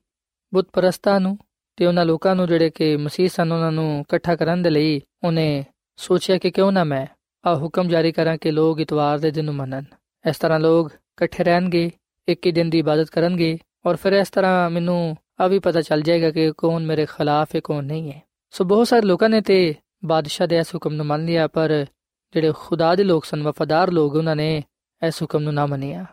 ਬੁੱਤ 0.54 0.68
ਪ੍ਰਸਤਾਂ 0.72 1.20
ਨੂੰ 1.20 1.38
ਤੇ 1.76 1.86
ਉਹਨਾਂ 1.86 2.04
ਲੋਕਾਂ 2.04 2.36
ਨੂੰ 2.36 2.48
ਜਿਹੜੇ 2.48 2.70
ਕਿ 2.70 2.96
ਮਸੀਹ 2.96 3.28
ਸਨ, 3.28 3.52
ਉਹਨਾਂ 3.52 3.72
ਨੂੰ 3.72 4.00
ਇਕੱਠਾ 4.00 4.36
ਕਰਨ 4.36 4.62
ਦੇ 4.62 4.70
ਲਈ 4.70 5.00
ਉਹਨੇ 5.24 5.64
ਸੋਚਿਆ 5.96 6.38
ਕਿ 6.38 6.50
ਕਿਉਂ 6.50 6.72
ਨਾ 6.72 6.84
ਮੈਂ 6.84 7.06
ਆ 7.48 7.54
ਹੁਕਮ 7.54 7.88
ਜਾਰੀ 7.88 8.12
ਕਰਾਂ 8.12 8.36
ਕਿ 8.36 8.50
ਲੋਕ 8.50 8.80
ਇਤਵਾਰ 8.80 9.18
ਦੇ 9.18 9.30
ਦਿਨ 9.30 9.44
ਨੂੰ 9.44 9.54
ਮੰਨਣ। 9.54 9.84
ਇਸ 10.28 10.38
ਤਰ੍ਹਾਂ 10.38 10.60
ਲੋਕ 10.60 10.92
ਇਕੱਠੇ 10.92 11.44
ਰਹਿਣਗੇ, 11.44 11.90
ਇੱਕ 12.28 12.46
ਹੀ 12.46 12.52
ਦਿਨ 12.52 12.70
ਦੀ 12.70 12.78
ਇਬਾਦਤ 12.78 13.10
ਕਰਨਗੇ 13.10 13.58
ਔਰ 13.86 13.96
ਫਿਰ 13.96 14.12
ਇਸ 14.12 14.30
ਤਰ੍ਹਾਂ 14.30 14.70
ਮੈਨੂੰ 14.70 15.16
ਆ 15.40 15.46
ਵੀ 15.46 15.58
ਪਤਾ 15.58 15.80
ਚੱਲ 15.80 16.02
ਜਾਏਗਾ 16.02 16.30
ਕਿ 16.30 16.52
ਕੌਣ 16.58 16.86
ਮੇਰੇ 16.86 17.06
ਖਿਲਾਫ 17.06 17.54
ਹੈ, 17.54 17.60
ਕੌਣ 17.64 17.84
ਨਹੀਂ 17.84 18.12
ਹੈ। 18.12 18.22
ਸੋ 18.50 18.64
ਬਹੁਤ 18.64 18.88
ਸਾਰੇ 18.88 19.06
ਲੋਕਾਂ 19.06 19.28
ਨੇ 19.28 19.40
ਤੇ 19.40 19.74
ਬਾਦਸ਼ਾਹ 20.04 20.46
ਦੇ 20.46 20.58
ਇਸ 20.58 20.74
ਹੁਕਮ 20.74 20.94
ਨੂੰ 20.94 21.06
ਮੰਨ 21.06 21.24
ਲਿਆ, 21.24 21.46
ਪਰ 21.48 21.86
ਜਿਹੜੇ 22.32 22.52
ਖੁਦਾ 22.56 22.94
ਦੇ 22.94 23.04
ਲੋਕ 23.04 23.24
ਸਨ, 23.24 23.42
ਵਫਾਦਾਰ 23.42 23.90
ਲੋਕ, 23.90 24.14
ਉਹਨਾਂ 24.14 24.36
ਨੇ 24.36 24.62
ਇਸ 25.06 25.22
ਹੁਕਮ 25.22 25.42
ਨੂੰ 25.42 25.54
ਨਾ 25.54 25.66
ਮੰਨਿਆ। 25.66 26.06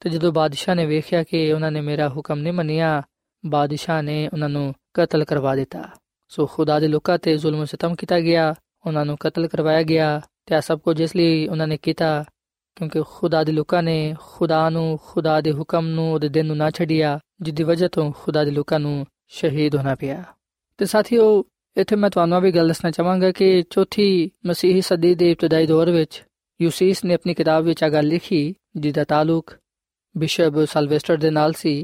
ਤੇ 0.00 0.10
ਜਦੋਂ 0.10 0.32
ਬਾਦਸ਼ਾਹ 0.32 0.74
ਨੇ 0.74 0.86
ਵੇਖਿਆ 0.86 1.22
ਕਿ 1.22 1.52
ਉਹਨਾਂ 1.52 1.72
ਨੇ 1.72 1.80
ਮੇਰਾ 1.80 2.08
ਹੁਕਮ 2.08 2.38
ਨਹੀਂ 2.38 2.52
ਮੰਨਿਆ, 2.52 3.02
ਬਾਦਸ਼ਾਹ 3.46 4.02
ਨੇ 4.02 4.28
ਉਹਨਾਂ 4.28 4.48
ਨੂੰ 4.48 4.74
ਕਤਲ 4.94 5.24
ਕਰਵਾ 5.24 5.56
ਦਿੱਤਾ। 5.56 5.88
ਸੋ 6.28 6.46
ਖੁਦਾ 6.46 6.80
ਦੇ 6.80 6.88
ਲੋਕਾਂ 6.88 7.18
ਤੇ 7.18 7.36
ਜ਼ੁਲਮ 7.36 7.64
ਸਤਮ 7.64 7.94
ਕੀਤਾ 7.94 8.20
ਗਿਆ, 8.20 8.54
ਉਹਨਾਂ 8.86 9.04
ਨੂੰ 9.06 9.16
ਕਤਲ 9.20 9.48
ਕਰਵਾਇਆ 9.48 9.82
ਗਿਆ 9.82 10.20
ਤੇ 10.46 10.60
ਸਭ 10.60 10.78
ਕੁਝ 10.78 11.00
ਇਸ 11.00 11.16
ਲਈ 11.16 11.46
ਉਹਨਾਂ 11.48 11.66
ਨੇ 11.66 11.76
ਕੀਤਾ 11.76 12.24
ਕਿਉਂਕਿ 12.76 13.02
ਖੁਦਾ 13.06 13.44
ਦੇ 13.44 13.52
ਲੋਕਾਂ 13.52 13.82
ਨੇ 13.82 14.14
ਖੁਦਾ 14.20 14.70
ਨੂੰ, 14.70 14.98
ਖੁਦਾ 15.06 15.40
ਦੇ 15.40 15.52
ਹੁਕਮ 15.52 15.86
ਨੂੰ, 15.86 16.12
ਉਹਦੇ 16.12 16.28
ਦਿਨ 16.28 16.46
ਨੂੰ 16.46 16.56
ਨਾ 16.56 16.70
ਛੱਡਿਆ 16.70 17.18
ਜਿੱਦੀ 17.40 17.62
ਵਜ੍ਹਾ 17.62 17.88
ਤੋਂ 17.88 18.12
ਖੁਦਾ 18.12 18.44
ਦੇ 18.44 18.50
ਲੋਕਾਂ 18.50 18.80
ਨੂੰ 18.80 19.06
ਸ਼ਹੀਦ 19.28 19.76
ਹੋਣਾ 19.76 19.94
ਪਿਆ। 19.94 20.24
ਤੇ 20.78 20.86
ਸਾਥੀਓ, 20.86 21.44
ਇੱਥੇ 21.76 21.96
ਮੈਂ 21.96 22.10
ਤੁਹਾਨੂੰ 22.10 22.40
ਵੀ 22.40 22.52
ਗੱਲ 22.52 22.68
ਦੱਸਣਾ 22.68 22.90
ਚਾਹਾਂਗਾ 22.90 23.32
ਕਿ 23.32 23.64
ਚੌਥੀ 23.70 24.30
ਮਸੀਹੀ 24.46 24.80
ਸਦੀ 24.80 25.14
ਦੇ 25.14 25.30
ਇਬਤਦਾਈ 25.30 25.66
ਦੌਰ 25.66 25.90
ਵਿੱਚ 25.90 26.24
ਯੂਸੀਸ 26.62 27.04
ਨੇ 27.04 27.14
ਆਪਣੀ 27.14 27.34
ਕਿਤਾਬ 27.34 27.64
ਵਿੱਚ 27.64 27.84
ਆ 27.84 27.88
ਗੱਲ 27.88 28.06
ਲਿਖੀ, 28.06 28.54
ਜਿਹਦਾ 28.76 29.04
ਤਾਲੁਕ 29.04 29.54
ਬਿਸ਼ਪ 30.16 30.64
ਸਲਵੇਸਟਰ 30.64 31.16
ਦੇ 31.16 31.30
ਨਾਲ 31.30 31.52
ਸੀ, 31.52 31.82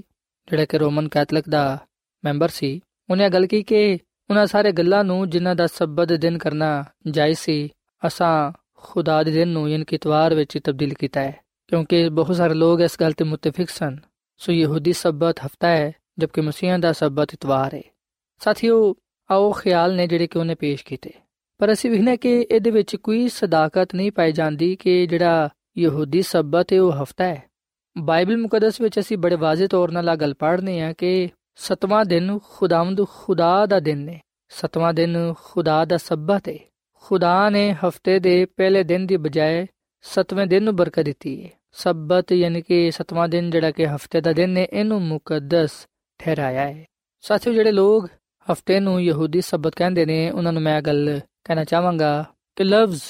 ਜਿਹੜਾ 0.51 0.64
ਕਿ 0.64 0.79
ਰੋਮਨ 0.79 1.09
ਕੈਥੋਲਿਕ 1.09 1.48
ਦਾ 1.48 1.79
ਮੈਂਬਰ 2.24 2.48
ਸੀ। 2.48 2.81
ਉਹਨੇ 3.11 3.29
ਗੱਲ 3.29 3.46
ਕੀਤੀ 3.46 3.62
ਕਿ 3.62 3.98
ਉਹਨਾਂ 4.31 4.46
ਸਾਰੇ 4.46 4.72
ਗੱਲਾਂ 4.72 5.05
ਨੂੰ 5.05 5.31
ਜਿਨ੍ਹਾਂ 5.31 5.55
ਦਾ 5.55 5.66
ਸਬਤ 5.66 6.12
ਦਿਨ 6.12 6.38
ਕਰਨਾ 6.38 6.85
ਜਾਇਜ਼ 7.11 7.38
ਸੀ, 7.38 7.68
ਅਸਾਂ 8.07 8.59
ਖੁਦਾ 8.83 9.23
ਦੇ 9.23 9.31
ਦਿਨ 9.31 9.49
ਨੂੰ 9.49 9.71
ਯਾਨੀ 9.71 9.85
ਕਿ 9.85 9.97
ਇਤਵਾਰ 9.97 10.35
ਵਿੱਚ 10.35 10.59
ਤਬਦੀਲ 10.64 10.95
ਕੀਤਾ 10.95 11.21
ਹੈ, 11.21 11.41
ਕਿਉਂਕਿ 11.69 12.09
ਬਹੁਤ 12.09 12.37
ਸਾਰੇ 12.37 12.55
ਲੋਕ 12.55 12.81
ਇਸ 12.81 12.97
ਗੱਲ 13.01 13.12
ਤੇ 13.12 13.25
ਮੁਤਫਿਕ 13.25 13.71
ਸਨ। 13.71 13.97
ਸੋ 14.38 14.53
ਯਹੂਦੀ 14.53 14.93
ਸਬਤ 14.93 15.41
ਹਫਤਾ 15.41 15.69
ਹੈ, 15.69 15.93
ਜਦਕਿ 16.19 16.41
ਮਸੀਹਾਂ 16.41 16.79
ਦਾ 16.79 16.93
ਸਬਤ 16.93 17.35
ਇਤਵਾਰ 17.35 17.75
ਹੈ। 17.75 17.83
ਸਾਥੀਓ, 18.38 18.95
ਆਓ 19.31 19.53
ਖਿਆਲ 19.53 19.95
ਨੇ 19.95 20.07
ਜਿਹੜੇ 20.07 20.27
ਕਿ 20.27 20.38
ਉਹਨੇ 20.38 20.55
ਪੇਸ਼ 20.55 20.85
ਕੀਤੇ। 20.85 21.11
ਪਰ 21.59 21.73
ਅਸੀਂ 21.73 21.91
ਵਿਖਨੇ 21.91 22.17
ਕਿ 22.17 22.47
ਇਹਦੇ 22.51 22.71
ਵਿੱਚ 22.71 22.97
ਕੋਈ 22.97 23.29
ਸਦਾਕਤ 23.29 23.95
ਨਹੀਂ 23.95 24.12
ਪਾਈ 24.12 24.33
ਜਾਂਦੀ 24.33 24.77
ਕਿ 24.77 25.07
ਜਿਹੜਾ 25.07 25.49
ਯਹੂਦੀ 25.79 26.23
ਸਬਤ 26.23 26.73
ਹੈ, 26.73 26.81
ਉਹ 26.81 26.93
ਹਫਤਾ 26.93 27.25
ਹੈ। 27.25 27.43
ਬਾਈਬਲ 27.99 28.37
ਮੁਕੱਦਸ 28.37 28.81
ਵਿੱਚ 28.81 28.99
ਅਸੀਂ 28.99 29.19
ਬੜੇ 29.19 29.37
ਵਾਜ਼ਿਹ 29.37 29.69
ਤੌਰ 29.69 29.91
ਨਾਲ 29.91 30.09
ਆ 30.09 30.17
ਗੱਲ 30.17 30.35
ਪੜ੍ਹਨੇ 30.35 30.81
ਆ 30.81 30.93
ਕਿ 30.93 31.29
ਸਤਵਾਂ 31.57 32.05
ਦਿਨ 32.05 32.38
ਖੁਦਾਵੰਦ 32.45 33.07
ਖੁਦਾ 33.09 33.67
ਦਾ 33.67 33.81
ਦਿਨ 33.81 34.09
ਹੈ। 34.09 34.21
ਸਤਵਾਂ 34.49 34.95
ਦਿਨ 34.95 35.35
ਖੁਦਾ 35.45 35.85
ਦਾ 35.85 35.97
ਸਬਤ 35.97 36.49
ਹੈ। 36.49 36.59
ਖੁਦਾ 37.09 37.51
ਨੇ 37.51 37.73
ਹਫ਼ਤੇ 37.73 38.18
ਦੇ 38.18 38.44
ਪਹਿਲੇ 38.44 38.83
ਦਿਨ 38.85 39.07
ਦੀ 39.07 39.16
ਬਜਾਏ 39.16 39.66
ਸਤਵੇਂ 40.03 40.47
ਦਿਨ 40.47 40.62
ਨੂੰ 40.62 40.77
ਬਰਕਤ 40.77 41.03
ਦਿੱਤੀ। 41.03 41.44
ਹੈ 41.44 41.51
ਸਬਤ 41.73 42.33
ਯਾਨੀ 42.33 42.62
ਕਿ 42.62 42.90
ਸਤਵਾਂ 42.90 43.29
ਦਿਨ 43.29 43.51
ਜਿਹੜਾ 43.51 43.71
ਕਿ 43.71 43.87
ਹਫ਼ਤੇ 43.87 44.21
ਦਾ 44.21 44.33
ਦਿਨ 44.33 44.57
ਹੈ 44.57 44.66
ਇਹਨੂੰ 44.73 45.03
ਮੁਕੱਦਸ 45.03 45.71
ਠਹਿਰਾਇਆ 46.18 46.68
ਹੈ। 46.68 46.85
ਸਾਥੀਓ, 47.21 47.53
ਜਿਹੜੇ 47.53 47.73
ਲੋਕ 47.73 48.09
ਹਫ਼ਤੇ 48.53 48.81
ਨੂੰ 48.81 49.03
ਯਹੂਦੀ 49.03 49.40
ਸਬਤ 49.40 49.75
ਕਹਿੰਦੇ 49.75 50.07
ਨੇ, 50.07 50.31
ਉਹਨਾਂ 50.31 50.53
ਨੂੰ 50.53 50.62
ਮੈਂ 50.62 50.83
ਗੱਲ 50.83 51.21
ਕਹਿਣਾ 51.44 51.64
ਚਾਹਾਂਗਾ 51.64 52.25
ਕਿ 52.57 52.64
ਲਫ਼ਜ਼ 52.64 53.03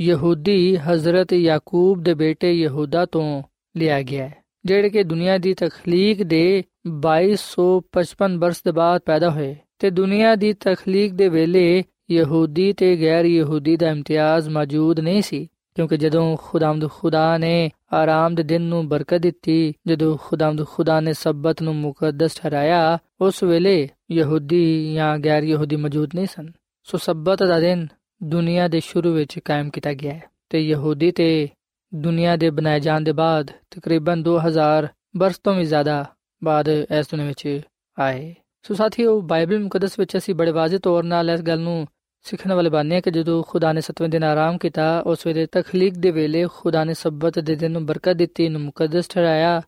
ਯਹੂਦੀ 0.00 0.76
ਹਜ਼ਰਤ 0.76 1.32
ਯਾਕੂਬ 1.32 2.02
ਦੇ 2.02 2.14
ਬੇਟੇ 2.14 2.52
ਯਹੂਦਾ 2.52 3.06
ਤੋਂ 3.06 3.42
ਲਿਆ 3.76 4.02
ਗਿਆ 4.02 4.28
ਹੈ, 4.28 4.44
ਜਿਹੜੇ 4.64 4.90
ਕਿ 4.90 5.02
ਦੁਨੀਆ 5.02 5.38
ਦੀ 5.38 5.54
ਤਖਲੀਕ 5.54 6.22
ਦੇ 6.22 6.64
2255 6.86 8.38
ਬਰਸ 8.38 8.62
ਦੇ 8.62 8.72
ਬਾਅਦ 8.72 9.00
ਪੈਦਾ 9.00 9.30
ਹੋਏ 9.30 9.56
ਤੇ 9.78 9.90
ਦੁਨੀਆ 9.90 10.34
ਦੀ 10.34 10.52
ਤਖਲੀਕ 10.52 11.12
ਦੇ 11.12 11.28
ਵੇਲੇ 11.28 11.82
ਯਹੂਦੀ 12.10 12.72
ਤੇ 12.72 12.96
ਗੈਰ 12.96 13.24
ਯਹੂਦੀ 13.24 13.76
ਦਾ 13.76 13.90
ਇਮਤਿਆਜ਼ 13.90 14.48
ਮੌਜੂਦ 14.48 15.00
ਨਹੀਂ 15.00 15.22
ਸੀ, 15.22 15.48
ਕਿਉਂਕਿ 15.74 15.96
ਜਦੋਂ 15.96 16.36
ਖੁਦਾਮਦ 16.40 16.90
ਖੁਦਾ 16.90 17.38
ਨੇ 17.38 17.70
ਆਰਾਮ 17.92 18.34
ਦੇ 18.34 18.42
ਦਿਨ 18.42 18.62
ਨੂੰ 18.62 18.88
ਬਰਕਤ 18.88 19.18
ਦਿੱਤੀ, 19.18 19.74
ਜਦੋਂ 19.86 20.16
ਖੁਦਾਵੰਦ 20.20 20.66
ਖੁਦਾ 20.66 21.00
ਨੇ 21.00 21.12
ਸਬਤ 21.12 21.62
ਨੂੰ 21.62 21.76
ਮੁਕੱਦਸ 21.76 22.40
ਠਹਿਰਾਇਆ, 22.40 22.98
ਉਸ 23.20 23.42
ਵੇਲੇ 23.42 23.88
ਯਹੂਦੀ 24.10 24.94
ਜਾਂ 24.94 25.18
ਗੈਰ 25.18 25.42
ਯਹੂਦੀ 25.42 25.76
ਮੌਜੂਦ 25.76 26.10
ਨਹੀਂ 26.14 26.26
ਸਨ। 26.26 26.52
ਸੋ 26.82 26.98
ਸਬਤ 26.98 27.42
ਦਾ 27.42 27.60
ਦਿਨ 27.60 27.86
ਦੁਨੀਆ 28.22 28.68
ਦੇ 28.68 28.80
ਸ਼ੁਰੂ 28.80 29.12
ਵਿੱਚ 29.12 29.38
ਕਾਇਮ 29.38 29.70
ਕੀਤਾ 29.70 29.92
ਗਿਆ 29.92 30.12
ਹੈ 30.12 30.22
ਤੇ 30.50 30.60
ਯਹੂਦੀ 30.60 31.10
ਤੇ 31.10 31.48
ਦੁਨੀਆ 31.94 32.36
ਦੇ 32.36 32.50
ਬਣਾਏ 32.50 32.80
ਜਾਣ 32.80 33.00
ਦੇ 33.00 33.12
ਬਾਅਦ 33.12 33.50
ਤਕਰੀਬਨ 33.70 34.22
2000 34.22 34.88
ਬਰਸ 35.16 35.38
ਤੋਂ 35.38 35.54
ਵੀ 35.54 35.64
ਜ਼ਿਆਦਾ 35.64 36.04
ਬਾਅਦ 36.44 36.68
ਇਸ 36.68 37.06
ਦੁਨੀਆ 37.10 37.26
ਵਿੱਚ 37.26 37.60
ਆਏ। 37.98 38.34
ਸੋ 38.62 38.74
ਸਾਥੀਓ, 38.74 39.20
ਬਾਈਬਲ 39.20 39.60
ਮੁਕੱਦਸ 39.60 39.98
ਵਿੱਚ 39.98 40.16
ਅਸੀਂ 40.16 40.34
ਬੜੇ 40.34 40.50
ਵਾਜ਼ਿਹ 40.50 40.78
ਤੌਰ 40.78 41.04
ਨਾਲ 41.04 41.30
ਇਸ 41.30 41.42
ਗੱਲ 41.42 41.60
ਨੂੰ 41.60 41.86
ਸਿੱਖਣ 42.26 42.52
ਵਾਲੇ 42.52 42.70
ਬਾਨੇ 42.70 43.00
ਕਿ 43.00 43.10
ਜਦੋਂ 43.10 43.42
ਖੁਦਾ 43.42 43.72
ਨੇ 43.72 43.80
ਸਤਵੇਂ 43.80 44.08
ਦਿਨ 44.08 44.24
ਆਰਾਮ 44.24 44.58
ਕੀਤਾ, 44.58 45.00
ਉਸ 45.00 45.26
ਵੇਲੇ 45.26 45.46
ਤਖਲੀਕ 45.46 45.94
ਦੇ 45.94 46.10
ਵੇਲੇ 46.10 46.46
ਖੁਦਾ 46.54 46.84
ਨੇ 46.84 46.94
ਸਬਤ 46.94 47.38
ਦੇ 47.38 47.54
ਦਿਨ 47.54 47.72
ਨੂੰ 47.72 47.86
ਬਰਕਤ 47.86 48.12
ਦਿੱਤੀ 48.12 48.48
ਨੂੰ 48.48 48.60
ਮੁਕੱਦਸ 48.60 49.08
ਠਹਿਰਾਇਆ। 49.08 49.62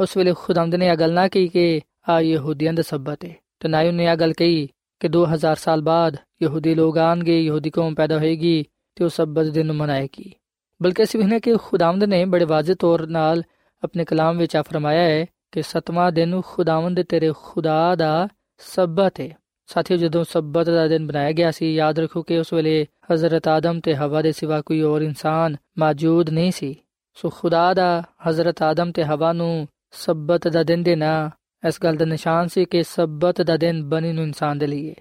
ਉਸ 0.00 0.16
ਵੇਲੇ 0.16 0.34
ਖੁਦਾਵੰਦ 0.38 0.74
ਨੇ 0.74 0.86
ਇਹ 0.86 0.96
ਗੱਲ 0.96 1.12
ਨਾ 1.12 1.28
ਕਹੀ 1.28 1.48
ਕਿ 1.48 1.80
ਆ 2.08 2.20
ਯਹੂਦੀਆਂ 2.20 2.72
ਦਾ 2.72 2.82
ਸਬਤ 2.82 3.24
ਹੈ 3.24 3.34
ਤੇ 3.60 3.68
ਨਾ 3.68 3.80
ਉਹਨੇ 3.80 4.04
ਇਹ 4.04 4.16
ਗੱਲ 4.16 4.32
ਕਹੀ 4.32 4.68
ਕਿ 5.00 5.08
2000 5.08 5.56
ਸਾਲ 5.56 5.82
ਬਾਅਦ 5.82 6.16
ਯਹੂਦੀ 6.42 6.74
ਲੋਕ 6.74 6.98
ਆਣਗੇ 6.98 7.40
ਯਹੂਦੀ 7.40 7.70
ਕੌਮ 7.70 7.94
ਪੈਦਾ 7.94 8.18
ਹੋਏਗੀ 8.18 8.64
ਤੇ 8.96 9.04
ਉਹ 9.04 9.08
ਸਬਤ 9.08 9.46
ਦਿਨ 9.46 9.66
ਨੂੰ 9.66 9.76
ਮਨਾਏਗੀ। 9.76 10.32
ਬਲਕਿ 10.82 11.02
ਅਸੀਂ 11.02 11.20
ਵੀ 11.20 11.26
ਨੇ 11.26 11.40
ਕਿ 11.40 11.56
ਖੁਦਾਵੰਦ 11.56 12.04
ਨੇ 12.04 12.24
ਬੜੇ 12.24 12.44
ਵਾਜ਼ਿਹ 12.44 12.76
ਤੌਰ 12.76 13.06
ਨਾਲ 13.06 13.42
ਆਪਣੇ 13.84 14.04
ਕਲਾਮ 14.04 14.38
ਵਿੱਚ 14.38 14.56
ਆ 14.56 14.62
ਫਰਮਾਇਆ 14.62 15.02
ਹੈ 15.02 15.26
ਕਿ 15.52 15.62
ਸਤਵਾਂ 15.62 16.12
ਦਿਨ 16.12 16.40
ਖੁਦਾਵੰਦ 16.46 17.02
ਤੇਰੇ 17.02 17.32
ਖੁਦਾ 17.42 17.94
ਦਾ 17.94 18.28
ਸਬਤ 18.58 19.20
ਹੈ 19.20 19.36
ਸਾਥੀਓ 19.69 19.97
ਜਦੋਂ 19.97 20.23
ਸਬਤ 20.23 20.69
ਦਾ 20.69 20.87
ਦਿਨ 20.87 21.07
ਬਣਾਇਆ 21.07 21.31
ਗਿਆ 21.31 21.51
ਸੀ 21.51 21.73
ਯਾਦ 21.75 21.99
ਰੱਖੋ 21.99 22.21
ਕਿ 22.21 22.37
ਉਸ 22.37 22.53
ਵੇਲੇ 22.53 22.85
حضرت 23.11 23.49
ਆਦਮ 23.49 23.79
ਤੇ 23.79 23.95
ਹਵਾ 23.95 24.21
ਦੇ 24.21 24.31
ਸਿਵਾ 24.31 24.61
ਕੋਈ 24.61 24.81
ਹੋਰ 24.81 25.01
ਇਨਸਾਨ 25.01 25.55
ਮੌਜੂਦ 25.79 26.29
ਨਹੀਂ 26.29 26.51
ਸੀ 26.51 26.75
ਸੋ 27.17 27.29
ਖੁਦਾ 27.29 27.73
ਦਾ 27.73 28.03
حضرت 28.27 28.63
ਆਦਮ 28.63 28.91
ਤੇ 28.91 29.03
ਹਵਾ 29.03 29.33
ਨੂੰ 29.33 29.67
ਸਬਤ 29.91 30.47
ਦਾ 30.47 30.63
ਦਿਨ 30.63 30.83
ਦੇਣਾ 30.83 31.29
ਇਸ 31.67 31.79
ਗੱਲ 31.83 31.95
ਦਾ 31.95 32.05
ਨਿਸ਼ਾਨ 32.05 32.47
ਸੀ 32.47 32.65
ਕਿ 32.65 32.83
ਸਬਤ 32.83 33.41
ਦਾ 33.41 33.57
ਦਿਨ 33.57 33.83
ਬਣੀ 33.83 34.11
ਨੂੰ 34.11 34.23
ਇਨਸਾਨ 34.23 34.57
ਦੇ 34.57 34.67
ਲਈ 34.67 34.89
ਹੈ 34.89 34.95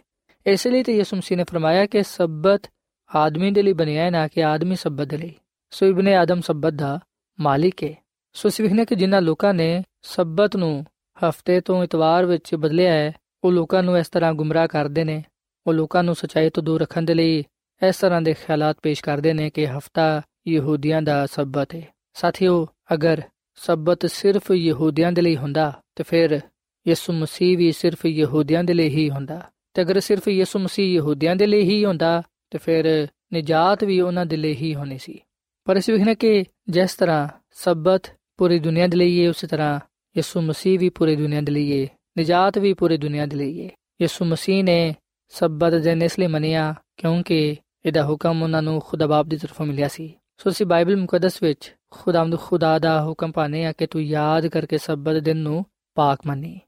ਇਸ 0.46 0.66
ਲਈ 0.66 0.82
ਤੇ 0.82 0.96
ਯਿਸੂ 0.96 1.16
ਮਸੀਹ 1.16 1.36
ਨੇ 1.36 1.44
ਫਰਮਾਇਆ 1.44 1.86
ਕਿ 1.86 2.02
ਸਬਤ 2.02 2.70
ਆਦਮੀ 3.10 3.50
ਦੇ 3.50 3.62
ਲਈ 3.62 3.72
ਬਣਿਆ 3.72 4.04
ਹੈ 4.04 4.10
ਨਾ 4.10 4.28
ਕਿ 4.28 4.44
ਆਦਮੀ 4.44 4.74
ਸਬਤ 4.74 5.08
ਦੇ 5.08 5.16
ਲਈ 5.16 5.34
ਸੋ 5.70 5.86
ਇਬਨ 5.86 6.08
ਆਦਮ 6.08 6.40
ਸਬਤ 6.40 6.72
ਦਾ 6.72 6.98
ਮਾਲਿਕ 7.40 7.84
ਹੈ 7.84 7.94
ਸੋ 8.32 8.48
ਸਿਵਹਨੇ 8.48 8.84
ਕਿ 8.84 8.94
ਜਿਨ੍ਹਾਂ 8.94 9.22
ਲੋਕਾਂ 9.22 9.54
ਨੇ 9.54 9.82
ਸਬਤ 10.02 10.56
ਨੂੰ 10.56 10.84
ਹਫਤੇ 11.28 11.60
ਤੋਂ 11.60 11.84
ਇਤਵਾਰ 11.84 12.26
ਵਿੱਚ 12.26 12.54
ਬਦਲਿਆ 12.54 12.92
ਹੈ 12.92 13.12
ਉਹ 13.43 13.51
ਲੋਕਾਂ 13.51 13.83
ਨੂੰ 13.83 13.97
ਇਸ 13.97 14.09
ਤਰ੍ਹਾਂ 14.09 14.33
ਗੁੰਮਰਾਹ 14.33 14.67
ਕਰਦੇ 14.67 15.03
ਨੇ, 15.03 15.23
ਉਹ 15.67 15.73
ਲੋਕਾਂ 15.73 16.03
ਨੂੰ 16.03 16.15
ਸਚਾਈ 16.15 16.49
ਤੋਂ 16.49 16.63
ਦੂਰ 16.63 16.81
ਰੱਖਣ 16.81 17.01
ਦੇ 17.01 17.13
ਲਈ 17.13 17.43
ਇਸ 17.87 17.97
ਤਰ੍ਹਾਂ 17.97 18.21
ਦੇ 18.21 18.33
ਖਿਆਲਾਤ 18.33 18.77
ਪੇਸ਼ 18.83 19.03
ਕਰਦੇ 19.03 19.33
ਨੇ 19.33 19.49
ਕਿ 19.49 19.67
ਹਫਤਾ 19.67 20.21
ਯਹੂਦੀਆਂ 20.47 21.01
ਦਾ 21.01 21.25
ਸਬਤ 21.25 21.75
ਹੈ 21.75 21.81
ਸਾਥੀਓ, 22.13 22.67
ਅਗਰ 22.93 23.21
ਸਬਤ 23.55 24.05
ਸਿਰਫ 24.05 24.51
ਯਹੂਦੀਆਂ 24.51 25.11
ਦੇ 25.11 25.21
ਲਈ 25.21 25.37
ਹੁੰਦਾ, 25.37 25.81
ਤੇ 25.95 26.03
ਫਿਰ 26.03 26.39
ਯਿਸੂ 26.87 27.13
ਮਸੀਹ 27.13 27.57
ਵੀ 27.57 27.71
ਸਿਰਫ 27.71 28.05
ਯਹੂਦੀਆਂ 28.05 28.63
ਦੇ 28.63 28.73
ਲਈ 28.73 28.89
ਹੀ 28.89 29.09
ਹੁੰਦਾ। 29.09 29.49
ਤੇ 29.73 29.81
ਅਗਰ 29.81 29.99
ਸਿਰਫ 29.99 30.27
ਯਿਸੂ 30.27 30.59
ਮਸੀਹ 30.59 30.95
ਯਹੂਦੀਆਂ 30.95 31.35
ਦੇ 31.35 31.47
ਲਈ 31.47 31.61
ਹੀ 31.61 31.85
ਹੁੰਦਾ, 31.85 32.23
ਤੇ 32.49 32.57
ਫਿਰ 32.57 33.07
ਨਜਾਤ 33.33 33.83
ਵੀ 33.83 34.01
ਉਹਨਾਂ 34.01 34.25
ਦੇ 34.25 34.37
ਲਈ 34.37 34.53
ਹੀ 34.53 34.75
ਹੋਣੀ 34.75 34.97
ਸੀ। 34.97 35.19
ਪਰ 35.65 35.79
ਅਸੀਂ 35.79 35.93
ਵੇਖਣਾ 35.93 36.13
ਕਿ 36.13 36.43
ਜਿਸ 36.69 36.95
ਤਰ੍ਹਾਂ 36.95 37.27
ਸਬਤ 37.51 38.03
ਪੂਰੀ 38.37 38.59
ਦੁਨੀਆ 38.59 38.87
ਦੇ 38.87 38.97
ਲਈ 38.97 39.23
ਹੈ 39.23 39.29
ਉਸੇ 39.29 39.47
ਤਰ੍ਹਾਂ 39.47 39.79
ਯਿਸੂ 40.17 40.41
ਮਸੀਹ 40.41 40.79
ਵੀ 40.79 40.89
ਪੂਰੀ 40.89 41.15
ਦੁਨੀਆ 41.15 41.41
ਦੇ 41.41 41.51
ਲਈ 41.51 41.81
ਹੈ 41.81 41.87
ਨਜਾਤ 42.18 42.58
ਵੀ 42.58 42.72
ਪੂਰੀ 42.74 42.96
ਦੁਨੀਆ 42.96 43.26
ਦੇ 43.26 43.36
ਲਈ 43.36 43.64
ਹੈ 43.64 43.70
ਯਿਸੂ 44.00 44.24
ਮਸੀਹ 44.24 44.64
ਨੇ 44.64 44.94
ਸਬਤ 45.32 45.74
ਦੇ 45.74 45.92
ਇਸ 46.04 46.18
ਲਈ 46.18 46.26
ਮੰਨਿਆ 46.26 46.74
ਕਿਉਂਕਿ 46.96 47.56
ਇਹਦਾ 47.84 48.04
ਹੁਕਮ 48.04 48.42
ਉਹਨਾਂ 48.42 48.62
ਨੂੰ 48.62 48.80
ਖੁਦਾ 48.80 49.06
ਬਾਪ 49.06 49.26
ਦੀ 49.26 49.36
ਤਰਫੋਂ 49.36 49.66
ਮਿਲਿਆ 49.66 49.88
ਸੀ 49.88 50.12
ਸੋ 50.38 50.50
ਅਸੀਂ 50.50 50.66
ਬਾਈਬਲ 50.66 50.96
ਮੁਕੱਦਸ 50.96 51.42
ਵਿੱਚ 51.42 51.72
ਖੁਦਾਵੰਦ 51.90 52.36
ਖੁਦਾ 52.38 52.78
ਦਾ 52.78 53.00
ਹੁਕਮ 53.02 53.32
ਪਾਣੇ 53.32 53.64
ਆ 53.66 53.72
ਕਿ 53.72 53.86
ਤੂੰ 53.86 54.02
ਯਾਦ 54.02 54.46
ਕਰਕੇ 54.46 54.78
ਸਬਤ 54.78 55.16
ਦਿਨ 55.16 55.36
ਨੂੰ 55.36 55.64
ਪਾਕ 55.96 56.26
ਮੰਨੀ 56.26 56.58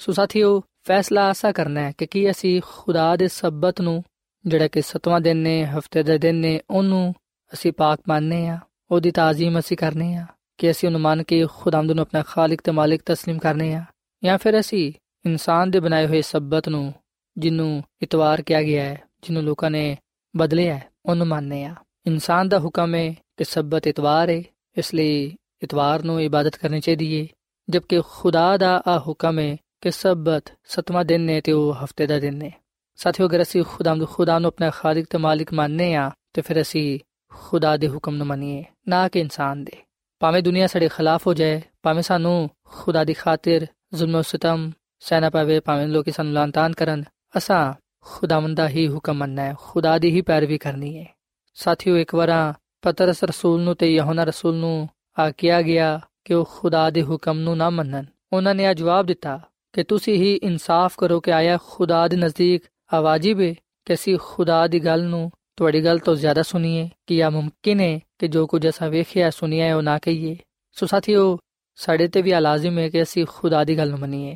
ਸੋ 0.00 0.12
ਸਾਥੀਓ 0.12 0.60
ਫੈਸਲਾ 0.86 1.28
ਆਸਾ 1.28 1.52
ਕਰਨਾ 1.52 1.80
ਹੈ 1.80 1.92
ਕਿ 1.98 2.06
ਕੀ 2.06 2.30
ਅਸੀਂ 2.30 2.60
ਖੁਦਾ 2.66 3.14
ਦੇ 3.16 3.28
ਸਬਤ 3.28 3.80
ਨੂੰ 3.80 4.02
ਜਿਹੜਾ 4.44 4.68
ਕਿ 4.68 4.82
ਸਤਵਾਂ 4.82 5.20
ਦਿਨ 5.20 5.36
ਨੇ 5.36 5.64
ਹਫਤੇ 5.66 6.02
ਦੇ 6.02 6.18
ਦਿਨ 6.18 6.34
ਨੇ 6.34 6.60
ਉਹਨੂੰ 6.70 7.14
ਅਸੀਂ 7.52 7.72
ਪਾਕ 7.72 8.00
ਮੰਨਨੇ 8.08 8.48
ਆ 8.48 8.58
ਉਹਦੀ 8.90 9.10
ਤਾਜ਼ੀਮ 9.10 9.58
ਅਸੀਂ 9.58 9.76
ਕਰਨੇ 9.76 10.14
ਆ 10.16 10.26
ਕਿ 10.58 10.70
ਅਸੀਂ 10.70 10.88
ਉਹਨੂੰ 10.88 11.00
ਮੰਨ 11.00 11.22
ਕੇ 11.22 11.44
ਖੁਦਾਵੰਦ 11.50 11.92
ਨੂੰ 11.92 12.02
ਆਪਣਾ 12.02 12.22
ਖਾਲਕ 12.22 12.60
ਤੇ 12.60 12.72
ਮਾਲਿਕ 12.72 13.02
تسلیم 13.10 13.38
ਕਰਨੇ 13.38 13.74
ਆ 13.74 13.84
ਜਾਂ 14.25 14.37
ਫਿਰ 14.37 14.59
ਅਸੀਂ 14.59 14.93
ਇਨਸਾਨ 15.25 15.71
ਦੇ 15.71 15.79
ਬਣਾਏ 15.79 16.07
ਹੋਏ 16.07 16.21
ਸਬਤ 16.21 16.69
ਨੂੰ, 16.69 16.93
ਜਿਹਨੂੰ 17.37 17.83
ਇਤਵਾਰ 18.01 18.41
ਕਿਹਾ 18.41 18.61
ਗਿਆ 18.63 18.83
ਹੈ, 18.83 19.01
ਜਿਹਨੂੰ 19.23 19.43
ਲੋਕਾਂ 19.43 19.71
ਨੇ 19.71 19.97
ਬਦਲਿਆ 20.35 20.75
ਹੈ, 20.75 20.89
ਉਹਨੂੰ 21.05 21.27
ਮੰਨਨੇ 21.27 21.63
ਆ 21.65 21.75
ਇਨਸਾਨ 22.07 22.49
ਦਾ 22.49 22.59
ਹੁਕਮ 22.59 22.95
ਹੈ 22.95 23.13
ਕਿ 23.37 23.43
ਸਬਤ 23.43 23.87
ਇਤਵਾਰ 23.87 24.29
ਹੈ, 24.29 24.43
ਇਸ 24.77 24.93
ਲਈ 24.93 25.35
ਇਤਵਾਰ 25.63 26.03
ਨੂੰ 26.03 26.21
ਇਬਾਦਤ 26.21 26.55
ਕਰਨੀ 26.55 26.79
ਚਾਹੀਦੀ 26.81 27.21
ਹੈ, 27.21 27.27
ਜਦਕਿ 27.69 28.01
ਖੁਦਾ 28.09 28.57
ਦਾ 28.57 28.83
ਆ 28.87 28.99
ਹੁਕਮ 28.99 29.39
ਹੈ 29.39 29.57
ਕਿ 29.81 29.91
ਸਬਤ 29.91 30.53
ਸਤਵਾਂ 30.63 31.05
ਦਿਨ 31.05 31.21
ਨੇ 31.21 31.41
ਤੇ 31.41 31.51
ਉਹ 31.51 31.73
ਹਫ਼ਤੇ 31.73 32.07
ਦਾ 32.07 32.19
ਦਿਨ 32.19 32.35
ਨੇ 32.35 32.51
ਸਾਥੀਓ, 32.95 33.27
ਅਗਰ 33.27 33.41
ਅਸੀਂ 33.41 33.63
ਖੁਦਾਮ 33.63 34.05
ਖੁਦਾ 34.05 34.39
ਨੂੰ 34.39 34.47
ਆਪਣਾ 34.47 34.69
ਖਾਲਕ 34.69 35.05
ਤੇ 35.09 35.17
ਮਾਲਿਕ 35.17 35.53
ਮੰਨਨੇ 35.53 35.95
ਆ 35.95 36.11
ਤੇ 36.33 36.41
ਫਿਰ 36.41 36.61
ਅਸੀਂ 36.61 36.99
ਖੁਦਾ 37.33 37.77
ਦੇ 37.77 37.87
ਹੁਕਮ 37.87 38.15
ਨੂੰ 38.15 38.27
ਮੰਨੀਏ, 38.27 38.63
ਨਾ 38.87 39.07
ਕਿ 39.07 39.19
ਇਨਸਾਨ 39.19 39.63
ਦੇ। 39.63 39.77
ਭਾਵੇਂ 40.19 40.41
ਦੁਨੀਆ 40.41 40.67
ਸਾਡੇ 40.67 40.87
ਖਿਲਾਫ 40.87 41.27
ਹੋ 41.27 41.33
ਜਾਏ, 41.33 41.61
ਭਾਵੇਂ 41.83 42.03
ਸਾਨੂੰ 42.03 42.49
ਖੁਦਾ 42.63 43.03
ਦੀ 43.03 43.13
ਖਾਤਰ 43.13 43.65
ਜ਼ੁਲਮ 43.95 44.21
ਸਤਮ 44.21 44.71
ਸਹਿਣਾ 44.99 45.29
ਪਵੇ 45.29 45.59
ਭਾਵੇਂ 45.59 45.87
ਲੋਕੀ 45.87 46.11
ਸਾਨੂੰ 46.11 46.33
ਲਾਂਤਾਨ 46.33 46.73
ਕਰਨ 46.73 47.03
ਅਸਾਂ 47.37 47.73
ਖੁਦਾਵੰਦ 48.01 48.57
ਦਾ 48.57 48.67
ਹੀ 48.67 48.87
ਹੁਕਮ 48.87 49.17
ਮੰਨਣਾ 49.17 49.41
ਹੈ 49.41 49.55
ਖੁਦਾ 49.59 49.97
ਦੀ 49.97 50.11
ਹੀ 50.11 50.21
ਪੈਰਵੀ 50.21 50.57
ਕਰਨੀ 50.57 50.97
ਹੈ 50.97 51.05
ਸਾਥੀਓ 51.57 51.97
ਇੱਕ 51.97 52.15
ਵਾਰਾ 52.15 52.53
ਪਤਰਸ 52.81 53.23
ਰਸੂਲ 53.23 53.61
ਨੂੰ 53.61 53.75
ਤੇ 53.75 53.93
ਯਹੋਨਾ 53.93 54.23
ਰਸੂਲ 54.23 54.55
ਨੂੰ 54.55 54.89
ਆਖਿਆ 55.19 55.61
ਗਿਆ 55.61 55.99
ਕਿ 56.25 56.33
ਉਹ 56.33 56.45
ਖੁਦਾ 56.51 56.89
ਦੇ 56.89 57.01
ਹੁਕਮ 57.03 57.39
ਨੂੰ 57.39 57.57
ਨਾ 57.57 57.69
ਮੰਨਣ 57.69 58.05
ਉਹਨਾਂ 58.33 58.55
ਨੇ 58.55 58.65
ਆ 58.65 58.73
ਜਵਾਬ 58.73 59.05
ਦਿੱਤਾ 59.05 59.39
ਕਿ 59.73 59.83
ਤੁਸੀਂ 59.83 60.15
ਹੀ 60.15 60.33
ਇਨਸਾਫ 60.35 60.95
ਕਰੋ 60.97 61.19
ਕਿ 61.19 61.31
ਆਇਆ 61.31 61.57
ਖੁਦਾ 61.69 62.07
ਦੇ 62.07 62.17
ਨਜ਼ਦੀਕ 62.17 62.63
ਆਵਾਜਿਬ 62.93 63.41
ਹੈ 63.41 63.53
ਕਿ 63.85 63.93
ਅਸੀਂ 63.93 64.17
ਖੁਦਾ 64.21 64.67
ਦੀ 64.67 64.79
ਗੱਲ 64.85 65.03
ਨੂੰ 65.03 65.31
ਤੁਹਾਡੀ 65.57 65.83
ਗੱਲ 65.85 65.99
ਤੋਂ 65.99 66.15
ਜ਼ਿਆਦਾ 66.15 66.41
ਸੁਣੀਏ 66.41 66.89
ਕਿ 67.07 67.17
ਇਹ 67.17 67.29
ਮੁਮਕਿਨ 67.29 67.79
ਹੈ 67.79 67.99
ਕਿ 68.19 68.27
ਜੋ 68.27 68.47
ਕੁਝ 68.47 68.67
ਅਸਾਂ 68.69 68.89
ਵੇਖਿਆ 68.89 69.29
ਸੁਣਿਆ 69.29 69.65
ਹੈ 69.65 69.75
ਉਹ 69.75 69.81
ਨਾ 69.81 69.97
ਕਹੀਏ 69.97 70.37
ਸੋ 70.77 70.85
ਸਾਥੀਓ 70.85 71.37
ਸਾਡੇ 71.75 72.07
ਤੇ 72.07 72.21
ਵੀ 72.21 72.31
ਆ 72.31 72.39
ਲਾਜ਼ਮ 72.39 72.77
ਹੈ 72.77 72.89
ਕਿ 72.89 73.03
ਅਸੀਂ 73.03 73.25
ਖੁਦਾ 73.29 73.63
ਦੀ 73.63 73.77
ਗੱਲ 73.77 73.89
ਨੂੰ 73.89 73.99
ਮੰਨੀਏ। 73.99 74.35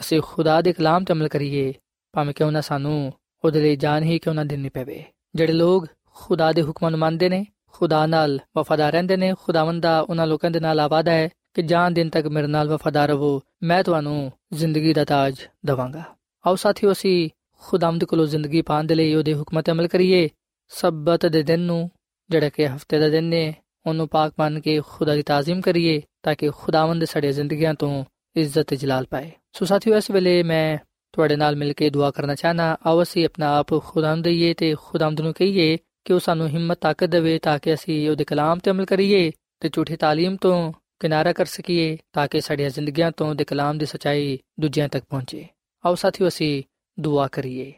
ਅਸੀਂ 0.00 0.20
ਖੁਦਾ 0.24 0.60
ਦੇ 0.60 0.72
ਕਲਾਮ 0.72 1.04
ਤੇ 1.04 1.12
ਅਮਲ 1.12 1.28
ਕਰੀਏ, 1.28 1.74
ਭਾਵੇਂ 2.12 2.34
ਕਿ 2.34 2.44
ਉਹਨਾਂ 2.44 2.62
ਸਾਨੂੰ 2.62 3.12
ਉਹਦੇ 3.44 3.62
ਲਈ 3.62 3.76
ਜਾਨ 3.76 4.02
ਹੀ 4.02 4.18
ਕਿਉਂ 4.18 4.34
ਨਾ 4.34 4.44
ਦੇਣੀ 4.44 4.68
ਪਵੇ। 4.68 5.04
ਜਿਹੜੇ 5.34 5.52
ਲੋਕ 5.52 5.86
ਖੁਦਾ 6.14 6.52
ਦੇ 6.52 6.62
ਹੁਕਮਾਂ 6.62 6.90
ਨੂੰ 6.90 7.00
ਮੰਨਦੇ 7.00 7.28
ਨੇ, 7.28 7.46
ਖੁਦਾ 7.72 8.06
ਨਾਲ 8.06 8.40
ਵਫਾਦਾਰ 8.56 8.92
ਰਹਿੰਦੇ 8.92 9.16
ਨੇ, 9.16 9.34
ਖੁਦਾਵੰਦ 9.42 9.82
ਦਾ 9.82 10.00
ਉਹਨਾਂ 10.00 10.26
ਲੋਕਾਂ 10.26 10.50
ਦੇ 10.50 10.60
ਨਾਲ 10.60 10.80
ਆਵਾਦਾ 10.80 11.12
ਹੈ 11.12 11.28
ਕਿ 11.54 11.62
ਜਾਨ 11.62 11.94
ਦਿਨ 11.94 12.10
ਤੱਕ 12.10 12.26
ਮੇਰੇ 12.26 12.46
ਨਾਲ 12.46 12.68
ਵਫਾਦਾਰ 12.68 13.08
ਰਹੋ, 13.08 13.42
ਮੈਂ 13.62 13.84
ਤੁਹਾਨੂੰ 13.84 14.32
ਜ਼ਿੰਦਗੀ 14.52 14.92
ਦਾ 14.92 15.04
ਤਾਜ 15.04 15.36
ਦਵਾਂਗਾ। 15.66 16.02
ਆਓ 16.46 16.54
ਸਾਥੀਓ, 16.54 16.92
ਅਸੀਂ 16.92 17.30
ਖੁਦਾਵੰਦ 17.60 18.04
ਕੋਲੋਂ 18.04 18.26
ਜ਼ਿੰਦਗੀ 18.26 18.62
ਪਾਉਣ 18.62 18.84
ਦੇ 18.84 18.94
ਲਈ 18.94 19.14
ਉਹਦੇ 19.14 19.34
ਹੁਕਮਾਂ 19.34 19.62
ਤੇ 19.62 19.72
ਅਮਲ 19.72 19.88
ਕਰੀਏ। 19.88 20.28
ਸਬਤ 20.68 21.26
ਦੇ 21.26 21.42
ਦਿਨ 21.42 21.60
ਨੂੰ, 21.60 21.90
ਜਿਹੜਾ 22.30 22.48
ਕਿ 22.48 22.68
ਹਫ਼ਤੇ 22.68 22.98
ਦਾ 22.98 23.08
ਦਿਨ 23.08 23.24
ਨੇ 23.24 23.54
ਉਹਨੂੰ 23.86 24.08
ਪਾਕ 24.08 24.32
ਮੰਨ 24.38 24.60
ਕੇ 24.60 24.80
ਖੁਦਾ 24.88 25.14
ਦੀ 25.14 25.22
ਤਾਜ਼ੀਮ 25.22 25.60
ਕਰੀਏ 25.60 26.00
ਤਾਂ 26.22 26.34
ਕਿ 26.34 26.50
ਖੁਦਾਵੰਦ 26.56 27.04
ਸਾਡੇ 27.04 27.32
ਜ਼ਿੰਦਗੀਆਂ 27.32 27.74
ਤੋਂ 27.74 28.04
ਇੱਜ਼ਤ 28.36 28.66
ਤੇ 28.68 28.76
ਜਲਾਲ 28.76 29.06
ਪਾਏ 29.06 29.30
ਸੋ 29.52 29.64
ਸਾਥੀਓ 29.64 29.96
ਇਸ 29.96 30.10
ਵੇਲੇ 30.10 30.42
ਮੈਂ 30.42 30.76
ਤੁਹਾਡੇ 31.14 31.36
ਨਾਲ 31.36 31.56
ਮਿਲ 31.56 31.72
ਕੇ 31.72 31.90
ਦੁਆ 31.90 32.10
ਕਰਨਾ 32.10 32.34
ਚਾਹਨਾ 32.34 32.76
ਆਓ 32.86 33.02
ਅਸੀਂ 33.02 33.24
ਆਪਣਾ 33.24 33.56
ਆਪ 33.58 33.74
ਖੁਦਾਵੰਦ 33.84 34.24
ਦੇਈਏ 34.24 34.54
ਤੇ 34.54 34.74
ਖੁਦਾਵੰਦ 34.80 35.20
ਨੂੰ 35.20 35.32
ਕਹੀਏ 35.32 35.76
ਕਿ 36.04 36.12
ਉਹ 36.12 36.20
ਸਾਨੂੰ 36.20 36.48
ਹਿੰਮਤ 36.48 36.78
ਤਾਕਤ 36.78 37.10
ਦੇਵੇ 37.10 37.38
ਤਾਂ 37.38 37.58
ਕਿ 37.58 37.74
ਅਸੀਂ 37.74 38.08
ਉਹਦੇ 38.10 38.24
ਕਲਾਮ 38.24 38.58
ਤੇ 38.58 38.70
ਅਮਲ 38.70 38.84
ਕਰੀਏ 38.84 39.30
ਤੇ 39.60 39.68
ਝੂਠੀ 39.68 39.96
ਤਾਲੀਮ 39.96 40.36
ਤੋਂ 40.36 40.72
ਕਿਨਾਰਾ 41.00 41.32
ਕਰ 41.32 41.44
ਸਕੀਏ 41.44 41.96
ਤਾਂ 42.12 42.26
ਕਿ 42.28 42.40
ਸਾਡੀਆਂ 42.40 42.70
ਜ਼ਿੰਦਗੀਆਂ 42.70 43.10
ਤੋਂ 43.12 43.28
ਉਹਦੇ 43.28 43.44
ਕਲਾਮ 43.44 43.78
ਦੀ 43.78 43.86
ਸਚਾਈ 43.86 44.38
ਦੂਜਿਆਂ 44.60 44.88
ਤੱਕ 44.88 45.04
ਪਹੁੰਚੇ 45.04 45.46
ਆਓ 45.84 45.94
ਸਾਥੀਓ 45.94 46.28
ਅਸੀਂ 46.28 46.62
ਦੁਆ 46.98 47.26
ਕਰੀਏ 47.28 47.72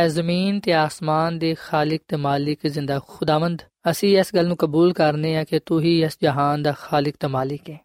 ਐ 0.00 0.08
ਜ਼ਮੀਨ 0.08 0.60
ਤੇ 0.60 0.72
ਆਸਮਾਨ 0.72 1.38
ਦੇ 1.38 1.54
ਖਾਲਕ 1.54 2.00
ਤੇ 2.08 2.16
ਮਾਲਿਕ 2.16 2.66
ਜ਼ਿੰਦਾ 2.66 3.00
ਖੁਦਾਵੰਦ। 3.08 3.62
ਅਸੀਂ 3.90 4.18
ਇਸ 4.18 4.34
ਗੱਲ 4.34 4.46
ਨੂੰ 4.46 4.56
ਕਬੂਲ 4.56 4.92
ਕਰਨੇ 4.92 5.36
ਆ 5.36 5.44
ਕਿ 5.44 5.58
ਤੂੰ 5.58 5.80
ਹੀ 5.80 6.02
ਇਸ 6.02 6.18
ਜਹਾਨ 6.22 6.62
ਦਾ 6.62 6.72
ਖਾਲਕ 6.72 7.14
ਤੇ 7.20 7.26
ਮਾਲਿਕ 7.26 7.70
ਹੈ 7.70 7.78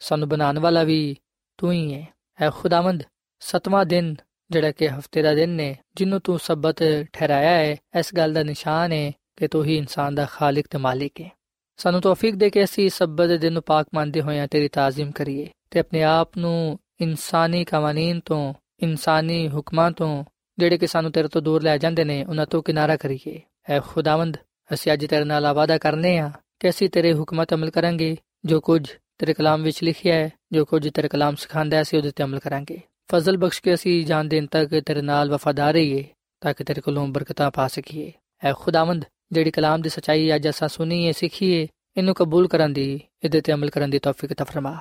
ਸਾਨੂੰ 0.00 0.28
ਬਣਾਉਣ 0.28 0.58
ਵਾਲਾ 0.58 0.82
ਵੀ 0.82 1.16
ਤੂੰ 1.58 1.72
ਹੀ 1.72 1.94
ਹੈ 1.94 2.06
ਐ 2.40 2.50
ਖੁਦਾਵੰਦ, 2.50 3.02
ਸਤਵਾਂ 3.40 3.86
ਦਿਨ 3.86 4.14
ਜਿਹੜਾ 4.50 4.70
ਕਿ 4.72 4.88
ਹਫ਼ਤੇ 4.88 5.22
ਦਾ 5.22 5.34
ਦਿਨ 5.34 5.50
ਨੇ 5.50 5.76
ਜਿਹਨੂੰ 5.94 6.20
ਤੂੰ 6.20 6.38
ਸਬਤ 6.38 6.76
ਠਹਿਰਾਇਆ 7.12 7.50
ਹੈ 7.50 7.76
ਇਸ 7.98 8.14
ਗੱਲ 8.14 8.32
ਦਾ 8.32 8.42
ਨਿਸ਼ਾਨ 8.42 8.92
ਹੈ 8.92 9.12
ਕਿ 9.36 9.48
ਤੂੰ 9.48 9.64
ਹੀ 9.64 9.76
ਇਨਸਾਨ 9.76 10.14
ਦਾ 10.14 10.24
ਖਾਲਕ 10.24 10.64
ਤੇ 10.70 10.78
ਮਾਲਿਕ 10.78 11.20
ਹੈ 11.20 11.30
ਸਾਨੂੰ 11.76 12.00
ਤੌਫੀਕ 12.00 12.34
ਦੇ 12.34 12.50
ਕੇ 12.50 12.64
ਅਸੀਂ 12.64 12.90
ਸਬਤ 12.90 13.28
ਦੇ 13.28 13.38
ਦਿਨ 13.38 13.52
ਨੂੰ 13.52 13.62
ਪਾਕ 13.62 13.86
ਮੰਨਦੇ 13.94 14.20
ਹੋਇਆਂ 14.20 14.48
ਤੇਰੀ 14.48 14.68
ਤਾਜ਼ੀਮ 14.68 15.10
ਕਰੀਏ 15.10 15.48
ਤੇ 15.70 15.80
ਆਪਣੇ 15.80 16.02
ਆਪ 16.02 16.38
ਨੂੰ 16.38 16.78
ਇਨਸਾਨੀ 17.00 17.64
ਕਾਨੂੰਨ 17.64 18.20
ਤੋਂ, 18.20 18.54
ਇਨਸਾਨੀ 18.82 19.48
ਹੁਕਮਾਂ 19.48 19.90
ਤੋਂ 19.90 20.24
ਜਿਹੜੇ 20.58 20.78
ਕਿ 20.78 20.86
ਸਾਨੂੰ 20.86 21.12
ਤੇਰੇ 21.12 21.28
ਤੋਂ 21.28 21.42
ਦੂਰ 21.42 21.62
ਲੈ 21.62 21.78
ਜਾਂਦੇ 21.78 22.04
ਨੇ, 22.04 22.24
ਉਹਨਾਂ 22.24 22.46
ਤੋਂ 22.46 22.62
ਕਿਨਾਰਾ 22.62 22.96
ਕਰੀਏ। 22.96 23.40
ਐ 23.70 23.80
ਖੁਦਾਵੰਦ, 23.80 24.36
ਅਸੀਂ 24.74 24.92
ਅੱਜ 24.92 25.06
ਤੇਰੇ 25.06 25.24
ਨਾਲ 25.24 25.46
ਆਵਾਦਾ 25.46 25.78
ਕਰਨੇ 25.78 26.18
ਆ 26.18 26.30
ਕਿ 26.60 26.68
ਅਸੀਂ 26.68 26.90
ਤੇਰੇ 26.90 27.14
ਹੁਕਮਾਂ 27.14 27.46
ਤੇ 27.46 27.56
ਅਮਲ 27.56 27.70
ਕਰਾਂਗੇ। 27.70 28.16
ਜੋ 28.44 28.60
ਕੁਝ 28.60 28.90
ਤੇਰੇ 29.18 29.34
ਕਲਾਮ 29.34 29.62
ਵਿੱਚ 29.62 29.84
ਲਿਖਿਆ 29.84 30.14
ਹੈ, 30.14 30.30
ਜੋ 30.52 30.64
ਕੁਝ 30.64 30.88
ਤੇਰੇ 30.88 31.08
ਕਲਾਮ 31.08 31.34
ਸਿਖਾਉਂਦਾ 31.34 31.76
ਹੈ, 31.76 31.82
ਅਸੀਂ 31.82 31.98
ਉਹਦੇ 31.98 32.10
ਤੇ 32.10 32.24
ਅਮਲ 32.24 32.38
ਕਰਾਂਗੇ। 32.38 32.80
ਫਜ਼ਲ 33.12 33.36
ਬਖਸ਼ 33.36 33.62
ਕੇ 33.62 33.74
ਅਸੀਂ 33.74 34.06
ਜਾਨ 34.06 34.28
ਦੇਣ 34.28 34.46
ਤੱਕ 34.46 34.80
ਤੇਰੇ 34.80 35.02
ਨਾਲ 35.02 35.30
ਵਫਾਦਾਰ 35.30 35.72
ਰਹੀਏ, 35.72 36.04
ਤਾਂ 36.40 36.54
ਕਿ 36.54 36.64
ਤੇਰੇ 36.64 36.80
ਕੋਲੋਂ 36.80 37.08
ਬਰਕਤਾਂ 37.08 37.50
ਪਾ 37.50 37.68
ਸਕੀਏ। 37.68 38.12
ਐ 38.44 38.52
ਖੁਦਾਵੰਦ, 38.52 39.04
ਜਿਹੜੀ 39.32 39.50
ਕਲਾਮ 39.50 39.82
ਦੀ 39.82 39.88
ਸਚਾਈ 39.88 40.34
ਅੱਜ 40.34 40.48
ਅਸਾਂ 40.48 40.68
ਸੁਣੀਏ, 40.68 41.12
ਸਿੱਖੀਏ, 41.12 41.68
ਇਹਨੂੰ 41.96 42.14
ਕਬੂਲ 42.14 42.48
ਕਰਨ 42.48 42.72
ਦੀ, 42.72 43.00
ਇਹਦੇ 43.24 43.40
ਤੇ 43.40 43.52
ਅਮਲ 43.52 43.70
ਕਰਨ 43.70 43.90
ਦੀ 43.90 43.98
ਤੌਫੀਕ 43.98 44.32
ਤਾ 44.32 44.44
ਫਰਮਾ। 44.44 44.78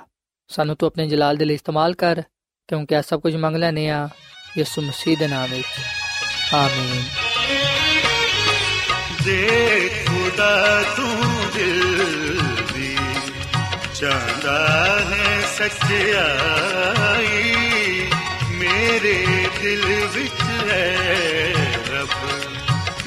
ਸਾਨੂੰ 0.48 0.76
ਤੂੰ 0.76 0.88
ਆਪਣੇ 0.88 1.08
ਜਲਾਲ 1.08 1.36
ਦੇ 1.36 1.46
ਲਈ 1.46 1.54
ਇਸਤੇਮਾਲ 1.54 1.94
ਕਰ, 1.94 2.24
ਕਿਉਂਕਿ 2.68 2.96
ਇਹ 2.96 3.02
ਸਭ 3.02 3.22
ਕੁਝ 3.22 3.36
ਮੰਗ 3.36 3.56
ਲੈਨੇ 3.56 3.90
ਆ 3.90 4.10
ਯਿਸੂ 4.58 4.82
ਮਸੀਹ 4.82 5.18
ਦੇ 5.18 5.28
ਨਾਮ 5.28 5.50
ਵਿੱਚ। 5.50 5.68
ਆਮੀਨ। 6.54 7.04
ਦੇ 9.24 10.06
ਖੁਦਾ 10.08 10.84
ਤੂੰ 10.98 11.46
ਦਿਲ 11.54 12.06
ਦੀ 12.74 12.98
ਚਾਹਦਾ 13.96 15.00
ਹੈ 15.00 15.42
ਸੱਚਾਈ। 15.58 17.56
ਮੇਰੇ 18.52 19.48
ਦਿਲ 19.62 20.08
ਵਿੱਚ 20.14 20.70
ਹੈ 20.70 20.98
ਰੱਬ, 21.92 22.10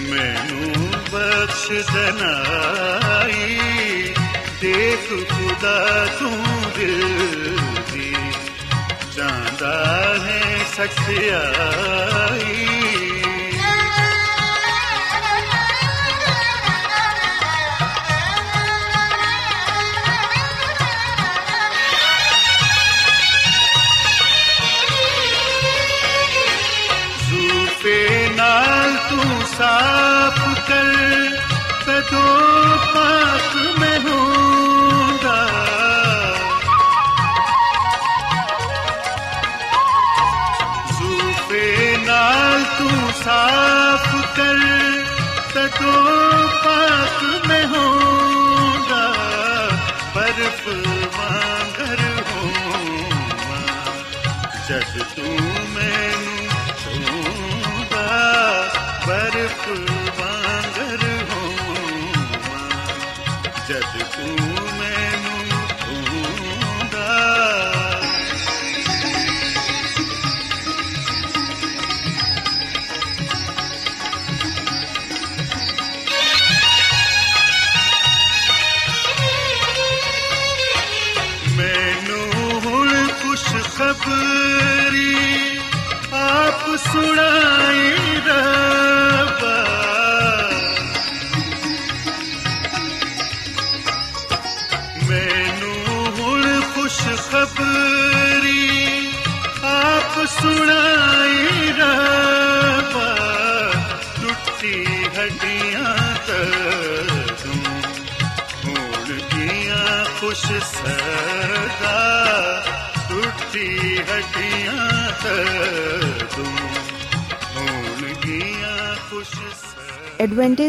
ਮੈਨੂੰ 0.00 0.90
ਬਖਸ਼ 1.12 1.72
ਦਨਾਈ। 1.92 3.60
ਦੇਖ 4.60 5.30
ਖੁਦਾ 5.32 6.06
ਤੂੰ 6.20 6.44
ਦਿਲ 6.76 7.58
ਦੀ 7.92 8.16
ਚਾਹਦਾ 9.16 10.14
ਹੈ 10.26 10.33
ਸੱਚਾਈ 10.76 12.66